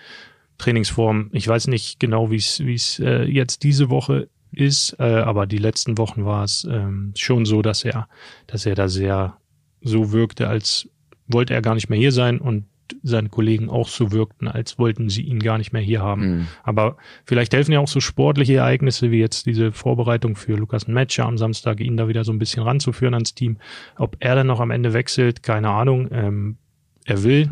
Trainingsformen. 0.57 1.29
Ich 1.33 1.47
weiß 1.47 1.67
nicht 1.67 1.99
genau, 1.99 2.31
wie 2.31 2.37
es 2.37 2.59
wie 2.59 2.73
es 2.73 2.99
äh, 2.99 3.23
jetzt 3.23 3.63
diese 3.63 3.89
Woche 3.89 4.27
ist, 4.51 4.95
äh, 4.99 5.03
aber 5.03 5.45
die 5.45 5.57
letzten 5.59 5.97
Wochen 5.97 6.25
war 6.25 6.43
es 6.43 6.67
ähm, 6.69 7.13
schon 7.15 7.45
so, 7.45 7.61
dass 7.61 7.85
er, 7.85 8.07
dass 8.47 8.65
er 8.65 8.75
da 8.75 8.87
sehr 8.89 9.37
so 9.81 10.11
wirkte, 10.11 10.47
als 10.47 10.89
wollte 11.27 11.53
er 11.53 11.61
gar 11.61 11.75
nicht 11.75 11.89
mehr 11.89 11.99
hier 11.99 12.11
sein 12.11 12.39
und 12.39 12.65
seine 13.03 13.29
Kollegen 13.29 13.69
auch 13.69 13.87
so 13.87 14.11
wirkten, 14.11 14.47
als 14.47 14.77
wollten 14.79 15.09
sie 15.09 15.23
ihn 15.23 15.39
gar 15.39 15.57
nicht 15.57 15.73
mehr 15.73 15.81
hier 15.81 16.01
haben. 16.01 16.39
mh. 16.39 16.45
Aber 16.63 16.97
vielleicht 17.25 17.53
helfen 17.53 17.71
ja 17.71 17.79
auch 17.79 17.87
so 17.87 17.99
sportliche 17.99 18.55
Ereignisse 18.55 19.11
wie 19.11 19.19
jetzt 19.19 19.45
diese 19.45 19.71
Vorbereitung 19.71 20.35
für 20.35 20.55
Lukas 20.55 20.87
Metscher 20.87 21.25
am 21.25 21.37
Samstag, 21.37 21.79
ihn 21.79 21.97
da 21.97 22.07
wieder 22.07 22.23
so 22.23 22.31
ein 22.31 22.39
bisschen 22.39 22.63
ranzuführen 22.63 23.13
ans 23.13 23.33
Team. 23.35 23.57
Ob 23.97 24.17
er 24.19 24.35
dann 24.35 24.47
noch 24.47 24.59
am 24.59 24.71
Ende 24.71 24.93
wechselt, 24.93 25.43
keine 25.43 25.69
Ahnung. 25.69 26.07
Ähm, 26.11 26.57
er 27.05 27.23
will 27.23 27.51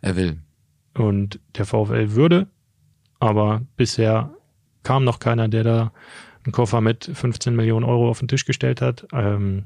er 0.00 0.16
will. 0.16 0.38
und 0.94 1.40
der 1.56 1.66
VfL 1.66 2.12
würde, 2.12 2.46
aber 3.20 3.62
bisher 3.76 4.34
kam 4.82 5.04
noch 5.04 5.18
keiner, 5.18 5.48
der 5.48 5.64
da 5.64 5.92
einen 6.44 6.52
Koffer 6.52 6.80
mit 6.80 7.10
15 7.12 7.56
Millionen 7.56 7.84
Euro 7.84 8.10
auf 8.10 8.18
den 8.18 8.28
Tisch 8.28 8.44
gestellt 8.44 8.80
hat. 8.80 9.06
Ähm, 9.12 9.64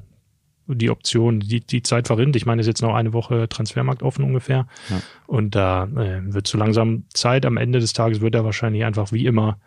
die 0.75 0.89
Option, 0.89 1.39
die, 1.39 1.61
die 1.61 1.81
Zeit 1.81 2.07
verrinnt. 2.07 2.35
Ich 2.35 2.45
meine, 2.45 2.61
es 2.61 2.67
ist 2.67 2.71
jetzt 2.73 2.81
noch 2.81 2.93
eine 2.93 3.13
Woche 3.13 3.49
Transfermarkt 3.49 4.03
offen 4.03 4.23
ungefähr. 4.23 4.67
Ja. 4.89 5.01
Und 5.27 5.55
da 5.55 5.85
äh, 5.85 6.21
wird 6.33 6.47
so 6.47 6.57
langsam 6.57 7.03
Zeit. 7.13 7.45
Am 7.45 7.57
Ende 7.57 7.79
des 7.79 7.93
Tages 7.93 8.21
wird 8.21 8.35
er 8.35 8.45
wahrscheinlich 8.45 8.85
einfach 8.85 9.11
wie 9.11 9.25
immer 9.25 9.57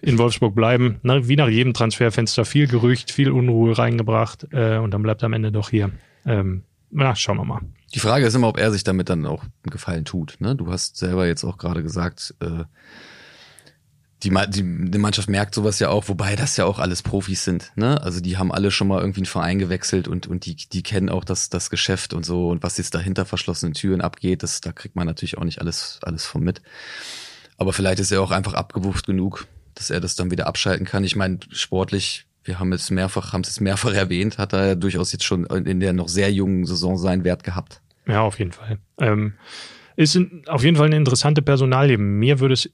in 0.00 0.18
Wolfsburg 0.18 0.54
bleiben. 0.54 1.00
Na, 1.02 1.26
wie 1.26 1.36
nach 1.36 1.48
jedem 1.48 1.74
Transferfenster 1.74 2.44
viel 2.44 2.68
Gerücht, 2.68 3.10
viel 3.10 3.30
Unruhe 3.30 3.76
reingebracht 3.76 4.46
äh, 4.52 4.78
und 4.78 4.92
dann 4.92 5.02
bleibt 5.02 5.22
er 5.22 5.26
am 5.26 5.32
Ende 5.32 5.52
doch 5.52 5.70
hier. 5.70 5.90
Ähm, 6.24 6.62
na, 6.90 7.14
schauen 7.14 7.36
wir 7.36 7.44
mal. 7.44 7.60
Die 7.94 7.98
Frage 7.98 8.26
ist 8.26 8.34
immer, 8.34 8.48
ob 8.48 8.58
er 8.58 8.70
sich 8.70 8.84
damit 8.84 9.08
dann 9.08 9.26
auch 9.26 9.42
einen 9.42 9.70
Gefallen 9.70 10.04
tut. 10.04 10.36
Ne? 10.40 10.54
Du 10.54 10.70
hast 10.70 10.96
selber 10.96 11.26
jetzt 11.26 11.44
auch 11.44 11.58
gerade 11.58 11.82
gesagt, 11.82 12.34
äh, 12.40 12.64
die, 14.22 14.30
die, 14.30 14.90
die 14.90 14.98
Mannschaft 14.98 15.28
merkt 15.28 15.54
sowas 15.54 15.78
ja 15.78 15.90
auch, 15.90 16.08
wobei 16.08 16.34
das 16.34 16.56
ja 16.56 16.64
auch 16.64 16.78
alles 16.80 17.02
Profis 17.02 17.44
sind. 17.44 17.72
Ne? 17.76 18.00
Also 18.02 18.20
die 18.20 18.36
haben 18.36 18.50
alle 18.50 18.70
schon 18.70 18.88
mal 18.88 19.00
irgendwie 19.00 19.20
einen 19.20 19.26
Verein 19.26 19.58
gewechselt 19.58 20.08
und, 20.08 20.26
und 20.26 20.44
die, 20.44 20.56
die 20.56 20.82
kennen 20.82 21.08
auch 21.08 21.24
das, 21.24 21.50
das 21.50 21.70
Geschäft 21.70 22.14
und 22.14 22.24
so 22.24 22.48
und 22.48 22.62
was 22.62 22.78
jetzt 22.78 22.94
dahinter 22.94 23.24
verschlossenen 23.24 23.74
Türen 23.74 24.00
abgeht, 24.00 24.42
das, 24.42 24.60
da 24.60 24.72
kriegt 24.72 24.96
man 24.96 25.06
natürlich 25.06 25.38
auch 25.38 25.44
nicht 25.44 25.60
alles, 25.60 26.00
alles 26.02 26.26
von 26.26 26.42
mit. 26.42 26.62
Aber 27.58 27.72
vielleicht 27.72 28.00
ist 28.00 28.10
er 28.10 28.20
auch 28.20 28.32
einfach 28.32 28.54
abgewucht 28.54 29.06
genug, 29.06 29.46
dass 29.74 29.90
er 29.90 30.00
das 30.00 30.16
dann 30.16 30.30
wieder 30.30 30.48
abschalten 30.48 30.86
kann. 30.86 31.04
Ich 31.04 31.14
meine, 31.14 31.38
sportlich, 31.50 32.26
wir 32.42 32.58
haben 32.58 32.72
es 32.72 32.90
mehrfach, 32.90 33.32
haben 33.32 33.42
es 33.42 33.60
mehrfach 33.60 33.92
erwähnt, 33.94 34.38
hat 34.38 34.52
er 34.52 34.66
ja 34.66 34.74
durchaus 34.74 35.12
jetzt 35.12 35.24
schon 35.24 35.44
in 35.44 35.78
der 35.78 35.92
noch 35.92 36.08
sehr 36.08 36.32
jungen 36.32 36.66
Saison 36.66 36.98
seinen 36.98 37.22
Wert 37.22 37.44
gehabt. 37.44 37.82
Ja, 38.06 38.22
auf 38.22 38.38
jeden 38.38 38.52
Fall. 38.52 38.78
Ähm, 38.98 39.34
ist 39.96 40.18
auf 40.46 40.62
jeden 40.64 40.76
Fall 40.76 40.86
eine 40.86 40.96
interessante 40.96 41.42
Personalie. 41.42 41.98
Mir 41.98 42.40
würde 42.40 42.54
es 42.54 42.70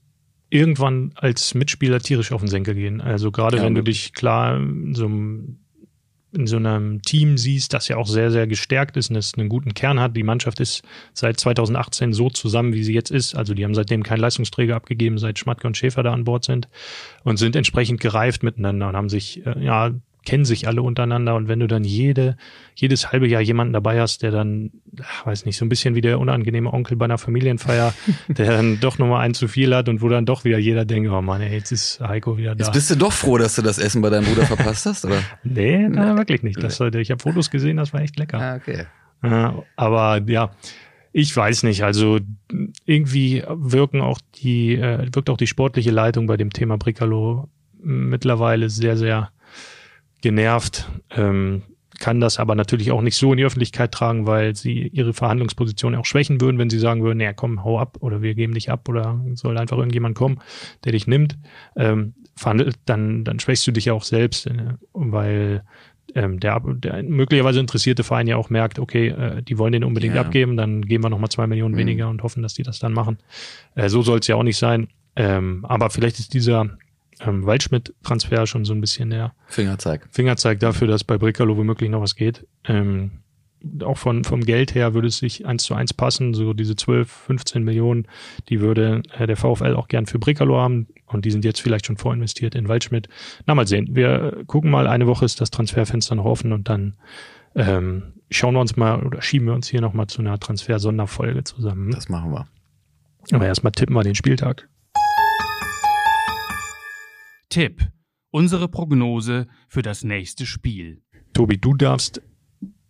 irgendwann 0.55 1.11
als 1.15 1.53
Mitspieler 1.53 1.99
tierisch 1.99 2.31
auf 2.31 2.41
den 2.41 2.47
Senkel 2.47 2.75
gehen. 2.75 3.01
Also 3.01 3.31
gerade 3.31 3.57
ja, 3.57 3.63
wenn 3.63 3.75
du 3.75 3.83
dich 3.83 4.13
klar 4.13 4.57
in 4.57 4.95
so, 4.95 5.05
einem, 5.05 5.59
in 6.31 6.47
so 6.47 6.57
einem 6.57 7.01
Team 7.01 7.37
siehst, 7.37 7.73
das 7.73 7.87
ja 7.87 7.97
auch 7.97 8.07
sehr, 8.07 8.31
sehr 8.31 8.47
gestärkt 8.47 8.95
ist 8.97 9.09
und 9.09 9.17
es 9.17 9.33
einen 9.35 9.49
guten 9.49 9.73
Kern 9.73 9.99
hat. 9.99 10.15
Die 10.15 10.23
Mannschaft 10.23 10.59
ist 10.59 10.83
seit 11.13 11.39
2018 11.39 12.13
so 12.13 12.29
zusammen, 12.29 12.73
wie 12.73 12.83
sie 12.83 12.93
jetzt 12.93 13.11
ist. 13.11 13.35
Also 13.35 13.53
die 13.53 13.65
haben 13.65 13.75
seitdem 13.75 14.03
keinen 14.03 14.19
Leistungsträger 14.19 14.75
abgegeben, 14.75 15.17
seit 15.17 15.37
Schmatke 15.37 15.67
und 15.67 15.77
Schäfer 15.77 16.03
da 16.03 16.13
an 16.13 16.23
Bord 16.23 16.45
sind 16.45 16.69
und 17.23 17.37
sind 17.37 17.55
entsprechend 17.55 17.99
gereift 17.99 18.41
miteinander 18.41 18.87
und 18.89 18.95
haben 18.95 19.09
sich 19.09 19.45
äh, 19.45 19.63
ja 19.63 19.91
kennen 20.25 20.45
sich 20.45 20.67
alle 20.67 20.81
untereinander 20.81 21.35
und 21.35 21.47
wenn 21.47 21.59
du 21.59 21.67
dann 21.67 21.83
jede, 21.83 22.35
jedes 22.75 23.11
halbe 23.11 23.27
Jahr 23.27 23.41
jemanden 23.41 23.73
dabei 23.73 24.01
hast, 24.01 24.23
der 24.23 24.31
dann, 24.31 24.71
weiß 25.23 25.45
nicht, 25.45 25.57
so 25.57 25.65
ein 25.65 25.69
bisschen 25.69 25.95
wie 25.95 26.01
der 26.01 26.19
unangenehme 26.19 26.73
Onkel 26.73 26.97
bei 26.97 27.05
einer 27.05 27.17
Familienfeier, 27.17 27.93
der 28.27 28.57
dann 28.57 28.79
doch 28.79 28.97
nochmal 28.97 29.21
einen 29.21 29.33
zu 29.33 29.47
viel 29.47 29.73
hat 29.75 29.87
und 29.87 30.01
wo 30.01 30.09
dann 30.09 30.25
doch 30.25 30.43
wieder 30.43 30.57
jeder 30.57 30.85
denkt, 30.85 31.09
oh 31.09 31.21
Mann, 31.21 31.41
ey, 31.41 31.53
jetzt 31.53 31.71
ist 31.71 32.01
Heiko 32.01 32.37
wieder 32.37 32.55
da. 32.55 32.65
Jetzt 32.65 32.73
bist 32.73 32.91
du 32.91 32.95
doch 32.95 33.13
froh, 33.13 33.37
dass 33.37 33.55
du 33.55 33.61
das 33.61 33.77
Essen 33.77 34.01
bei 34.01 34.09
deinem 34.09 34.25
Bruder 34.25 34.45
verpasst 34.45 34.85
hast, 34.85 35.05
oder? 35.05 35.21
nee, 35.43 35.87
na, 35.87 36.17
wirklich 36.17 36.43
nicht. 36.43 36.61
Das, 36.61 36.79
ich 36.79 37.11
habe 37.11 37.21
Fotos 37.21 37.49
gesehen, 37.49 37.77
das 37.77 37.93
war 37.93 38.01
echt 38.01 38.17
lecker. 38.17 38.39
Ah, 38.39 38.55
okay. 38.55 38.85
aber 39.75 40.21
ja, 40.27 40.51
ich 41.17 41.35
weiß 41.35 41.63
nicht. 41.63 41.83
Also 41.83 42.19
irgendwie 42.85 43.41
wirken 43.47 44.01
auch 44.01 44.19
die, 44.35 44.75
äh, 44.75 45.07
wirkt 45.13 45.29
auch 45.29 45.37
die 45.37 45.47
sportliche 45.47 45.91
Leitung 45.91 46.27
bei 46.27 46.35
dem 46.35 46.51
Thema 46.51 46.77
Bricalo 46.77 47.47
mittlerweile 47.81 48.69
sehr, 48.69 48.97
sehr 48.97 49.31
genervt, 50.25 50.89
ähm, 51.11 51.61
kann 51.99 52.19
das 52.19 52.39
aber 52.39 52.55
natürlich 52.55 52.91
auch 52.91 53.03
nicht 53.03 53.15
so 53.15 53.31
in 53.31 53.37
die 53.37 53.45
Öffentlichkeit 53.45 53.91
tragen, 53.91 54.25
weil 54.25 54.55
sie 54.55 54.87
ihre 54.87 55.13
Verhandlungsposition 55.13 55.93
auch 55.93 56.05
schwächen 56.05 56.41
würden, 56.41 56.57
wenn 56.57 56.71
sie 56.71 56.79
sagen 56.79 57.03
würden, 57.03 57.19
naja, 57.19 57.33
komm, 57.33 57.63
hau 57.63 57.79
ab 57.79 57.97
oder 57.99 58.23
wir 58.23 58.33
geben 58.33 58.55
dich 58.55 58.71
ab 58.71 58.89
oder 58.89 59.23
soll 59.35 59.55
einfach 59.59 59.77
irgendjemand 59.77 60.15
kommen, 60.15 60.39
der 60.83 60.93
dich 60.93 61.05
nimmt. 61.05 61.37
Ähm, 61.75 62.15
verhandelt, 62.35 62.77
dann, 62.85 63.23
dann 63.23 63.39
schwächst 63.39 63.67
du 63.67 63.71
dich 63.71 63.85
ja 63.85 63.93
auch 63.93 64.03
selbst, 64.03 64.47
äh, 64.47 64.73
weil 64.93 65.63
ähm, 66.15 66.39
der, 66.39 66.59
der 66.59 67.03
möglicherweise 67.03 67.59
interessierte 67.59 68.03
Verein 68.03 68.25
ja 68.25 68.35
auch 68.37 68.49
merkt, 68.49 68.79
okay, 68.79 69.09
äh, 69.09 69.43
die 69.43 69.59
wollen 69.59 69.73
den 69.73 69.83
unbedingt 69.83 70.15
ja. 70.15 70.21
abgeben, 70.21 70.57
dann 70.57 70.81
geben 70.81 71.03
wir 71.03 71.11
nochmal 71.11 71.29
zwei 71.29 71.45
Millionen 71.45 71.75
mhm. 71.75 71.79
weniger 71.79 72.09
und 72.09 72.23
hoffen, 72.23 72.41
dass 72.41 72.55
die 72.55 72.63
das 72.63 72.79
dann 72.79 72.93
machen. 72.93 73.19
Äh, 73.75 73.89
so 73.89 74.01
soll 74.01 74.19
es 74.19 74.27
ja 74.27 74.37
auch 74.37 74.43
nicht 74.43 74.57
sein. 74.57 74.87
Ähm, 75.15 75.63
aber 75.65 75.91
vielleicht 75.91 76.17
ist 76.17 76.33
dieser 76.33 76.77
ähm, 77.21 77.45
Waldschmidt-Transfer 77.45 78.47
schon 78.47 78.65
so 78.65 78.73
ein 78.73 78.81
bisschen 78.81 79.09
der 79.09 79.33
Fingerzeig. 79.47 80.07
Fingerzeig 80.11 80.59
dafür, 80.59 80.87
dass 80.87 81.03
bei 81.03 81.17
Bricalo 81.17 81.57
womöglich 81.57 81.89
noch 81.89 82.01
was 82.01 82.15
geht. 82.15 82.45
Ähm, 82.65 83.11
auch 83.83 83.97
von, 83.97 84.23
vom 84.23 84.41
Geld 84.41 84.75
her 84.75 84.93
würde 84.93 85.07
es 85.07 85.17
sich 85.17 85.45
eins 85.45 85.63
zu 85.63 85.73
eins 85.73 85.93
passen. 85.93 86.33
So 86.33 86.53
diese 86.53 86.75
12, 86.75 87.09
15 87.09 87.63
Millionen, 87.63 88.07
die 88.49 88.59
würde 88.61 89.01
äh, 89.17 89.27
der 89.27 89.37
VfL 89.37 89.75
auch 89.75 89.87
gern 89.87 90.05
für 90.05 90.19
Bricalo 90.19 90.57
haben. 90.57 90.87
Und 91.07 91.25
die 91.25 91.31
sind 91.31 91.45
jetzt 91.45 91.61
vielleicht 91.61 91.85
schon 91.85 91.97
vorinvestiert 91.97 92.55
in 92.55 92.67
Waldschmidt. 92.67 93.09
Na, 93.45 93.55
mal 93.55 93.67
sehen. 93.67 93.95
Wir 93.95 94.43
gucken 94.47 94.69
mal, 94.69 94.87
eine 94.87 95.07
Woche 95.07 95.25
ist 95.25 95.41
das 95.41 95.51
Transferfenster 95.51 96.15
noch 96.15 96.25
offen 96.25 96.51
und 96.51 96.69
dann 96.69 96.95
ähm, 97.55 98.13
schauen 98.29 98.53
wir 98.53 98.61
uns 98.61 98.75
mal 98.75 99.03
oder 99.03 99.21
schieben 99.21 99.47
wir 99.47 99.53
uns 99.53 99.67
hier 99.67 99.81
nochmal 99.81 100.07
zu 100.07 100.21
einer 100.21 100.39
Transfer-Sonderfolge 100.39 101.43
zusammen. 101.43 101.91
Das 101.91 102.09
machen 102.09 102.31
wir. 102.31 102.47
Aber 103.31 103.45
erstmal 103.45 103.71
tippen 103.71 103.95
wir 103.95 104.03
den 104.03 104.15
Spieltag. 104.15 104.67
Tipp. 107.49 107.87
Unsere 108.31 108.67
Prognose 108.67 109.47
für 109.67 109.81
das 109.81 110.03
nächste 110.03 110.45
Spiel. 110.45 111.01
Tobi, 111.33 111.57
du 111.57 111.73
darfst 111.73 112.21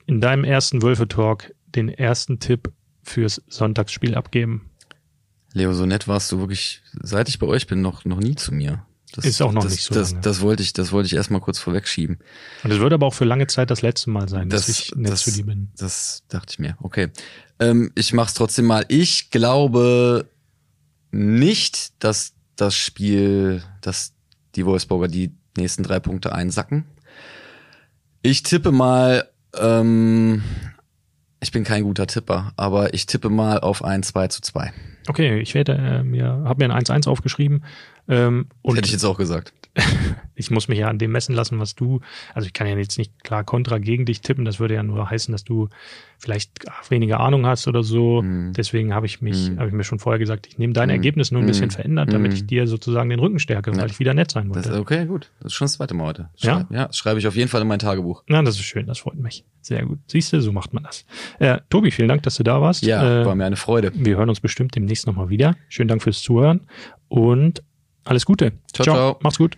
in 0.07 0.21
deinem 0.21 0.43
ersten 0.43 0.81
Wölfe-Talk 0.81 1.53
den 1.67 1.89
ersten 1.89 2.39
Tipp 2.39 2.71
fürs 3.03 3.41
Sonntagsspiel 3.47 4.15
abgeben. 4.15 4.71
Leo, 5.53 5.73
so 5.73 5.85
nett 5.85 6.07
warst 6.07 6.31
du 6.31 6.39
wirklich, 6.39 6.81
seit 7.01 7.29
ich 7.29 7.39
bei 7.39 7.47
euch 7.47 7.67
bin, 7.67 7.81
noch, 7.81 8.05
noch 8.05 8.19
nie 8.19 8.35
zu 8.35 8.53
mir. 8.53 8.85
Das, 9.13 9.23
ist 9.23 9.41
auch 9.41 9.53
noch 9.53 9.63
das, 9.63 9.71
nicht 9.71 9.83
so. 9.83 9.93
Das, 9.95 10.11
lange. 10.11 10.21
das 10.21 10.41
wollte 10.41 10.63
ich, 10.63 10.73
das 10.73 10.91
wollte 10.91 11.07
ich 11.07 11.13
erstmal 11.13 11.39
kurz 11.39 11.57
vorwegschieben. 11.59 12.17
Und 12.63 12.71
es 12.71 12.79
wird 12.79 12.91
aber 12.91 13.05
auch 13.05 13.13
für 13.13 13.23
lange 13.23 13.47
Zeit 13.47 13.71
das 13.71 13.81
letzte 13.81 14.09
Mal 14.09 14.27
sein, 14.27 14.49
das, 14.49 14.65
dass 14.65 14.79
ich 14.79 14.95
nett 14.95 15.13
das, 15.13 15.23
zu 15.23 15.31
dir 15.31 15.45
bin. 15.45 15.69
Das 15.77 16.23
dachte 16.27 16.51
ich 16.51 16.59
mir. 16.59 16.75
Okay. 16.81 17.09
Ähm, 17.59 17.91
ich 17.95 18.11
mach's 18.11 18.33
trotzdem 18.33 18.65
mal. 18.65 18.83
Ich 18.89 19.29
glaube 19.29 20.29
nicht, 21.11 22.03
dass 22.03 22.33
das 22.57 22.75
Spiel, 22.75 23.63
dass 23.79 24.14
die 24.55 24.65
Wolfsburger 24.65 25.07
die 25.07 25.31
nächsten 25.57 25.83
drei 25.83 25.99
Punkte 25.99 26.33
einsacken. 26.33 26.85
Ich 28.21 28.43
tippe 28.43 28.71
mal, 28.71 29.29
ähm, 29.57 30.43
ich 31.39 31.51
bin 31.51 31.63
kein 31.63 31.83
guter 31.83 32.07
Tipper, 32.07 32.53
aber 32.57 32.93
ich 32.93 33.05
tippe 33.05 33.29
mal 33.29 33.59
auf 33.59 33.83
ein 33.83 34.03
2 34.03 34.27
zu 34.29 34.41
2. 34.41 34.73
Okay, 35.07 35.39
ich 35.39 35.53
werde 35.53 35.73
äh, 35.73 36.03
mir, 36.03 36.25
habe 36.45 36.67
mir 36.67 36.73
ein 36.73 36.83
1-1 36.83 37.07
aufgeschrieben. 37.07 37.63
Ähm, 38.07 38.47
und 38.61 38.75
Hätte 38.75 38.87
ich 38.87 38.93
jetzt 38.93 39.05
auch 39.05 39.17
gesagt. 39.17 39.53
ich 40.35 40.51
muss 40.51 40.67
mich 40.67 40.79
ja 40.79 40.87
an 40.87 40.97
dem 40.97 41.11
messen 41.11 41.35
lassen, 41.35 41.59
was 41.59 41.75
du, 41.75 42.01
also 42.33 42.45
ich 42.45 42.53
kann 42.53 42.67
ja 42.67 42.77
jetzt 42.77 42.97
nicht 42.97 43.23
klar 43.23 43.43
kontra 43.43 43.77
gegen 43.77 44.05
dich 44.05 44.21
tippen, 44.21 44.45
das 44.45 44.59
würde 44.59 44.75
ja 44.75 44.83
nur 44.83 45.09
heißen, 45.09 45.31
dass 45.31 45.43
du 45.43 45.69
vielleicht 46.17 46.65
weniger 46.89 47.19
Ahnung 47.19 47.45
hast 47.45 47.67
oder 47.67 47.83
so. 47.83 48.21
Mm. 48.21 48.53
Deswegen 48.53 48.93
habe 48.93 49.05
ich 49.05 49.21
mich, 49.21 49.51
mm. 49.51 49.57
habe 49.57 49.67
ich 49.67 49.73
mir 49.73 49.83
schon 49.83 49.99
vorher 49.99 50.19
gesagt, 50.19 50.47
ich 50.47 50.57
nehme 50.57 50.73
dein 50.73 50.89
mm. 50.89 50.91
Ergebnis 50.91 51.31
nur 51.31 51.41
ein 51.41 51.45
bisschen 51.45 51.67
mhm. 51.67 51.71
verändert, 51.71 52.13
damit 52.13 52.33
ich 52.33 52.43
mhm. 52.43 52.47
dir 52.47 52.67
sozusagen 52.67 53.09
den 53.09 53.19
Rücken 53.19 53.39
stärke, 53.39 53.71
weil 53.71 53.79
ja. 53.79 53.85
ich 53.85 53.99
wieder 53.99 54.13
nett 54.13 54.31
sein 54.31 54.49
wollte. 54.49 54.69
Das, 54.69 54.79
okay, 54.79 55.05
gut. 55.05 55.31
Das 55.39 55.51
ist 55.51 55.53
schon 55.53 55.65
das 55.65 55.73
zweite 55.73 55.93
Mal 55.93 56.05
heute. 56.05 56.29
Schreib, 56.35 56.71
ja? 56.71 56.83
ja, 56.83 56.93
schreibe 56.93 57.19
ich 57.19 57.27
auf 57.27 57.35
jeden 57.35 57.49
Fall 57.49 57.61
in 57.61 57.67
mein 57.67 57.79
Tagebuch. 57.79 58.23
Ja, 58.29 58.41
das 58.41 58.55
ist 58.55 58.63
schön, 58.63 58.87
das 58.87 58.99
freut 58.99 59.17
mich. 59.17 59.45
Sehr 59.61 59.85
gut. 59.85 59.99
Siehst 60.07 60.31
du, 60.33 60.41
so 60.41 60.51
macht 60.51 60.73
man 60.73 60.83
das. 60.83 61.05
Äh, 61.39 61.59
Tobi, 61.69 61.91
vielen 61.91 62.07
Dank, 62.07 62.23
dass 62.23 62.35
du 62.35 62.43
da 62.43 62.61
warst. 62.61 62.83
Ja, 62.85 63.21
äh, 63.21 63.25
war 63.25 63.35
mir 63.35 63.45
eine 63.45 63.55
Freude. 63.55 63.91
Wir 63.93 64.17
hören 64.17 64.29
uns 64.29 64.39
bestimmt 64.39 64.75
demnächst 64.75 65.07
nochmal 65.07 65.29
wieder. 65.29 65.55
Schönen 65.69 65.87
Dank 65.87 66.01
fürs 66.03 66.21
Zuhören 66.21 66.61
und 67.07 67.63
alles 68.03 68.25
Gute. 68.25 68.53
ciao. 68.71 68.83
ciao. 68.83 68.95
ciao. 68.95 69.19
Mach's 69.21 69.37
gut. 69.37 69.57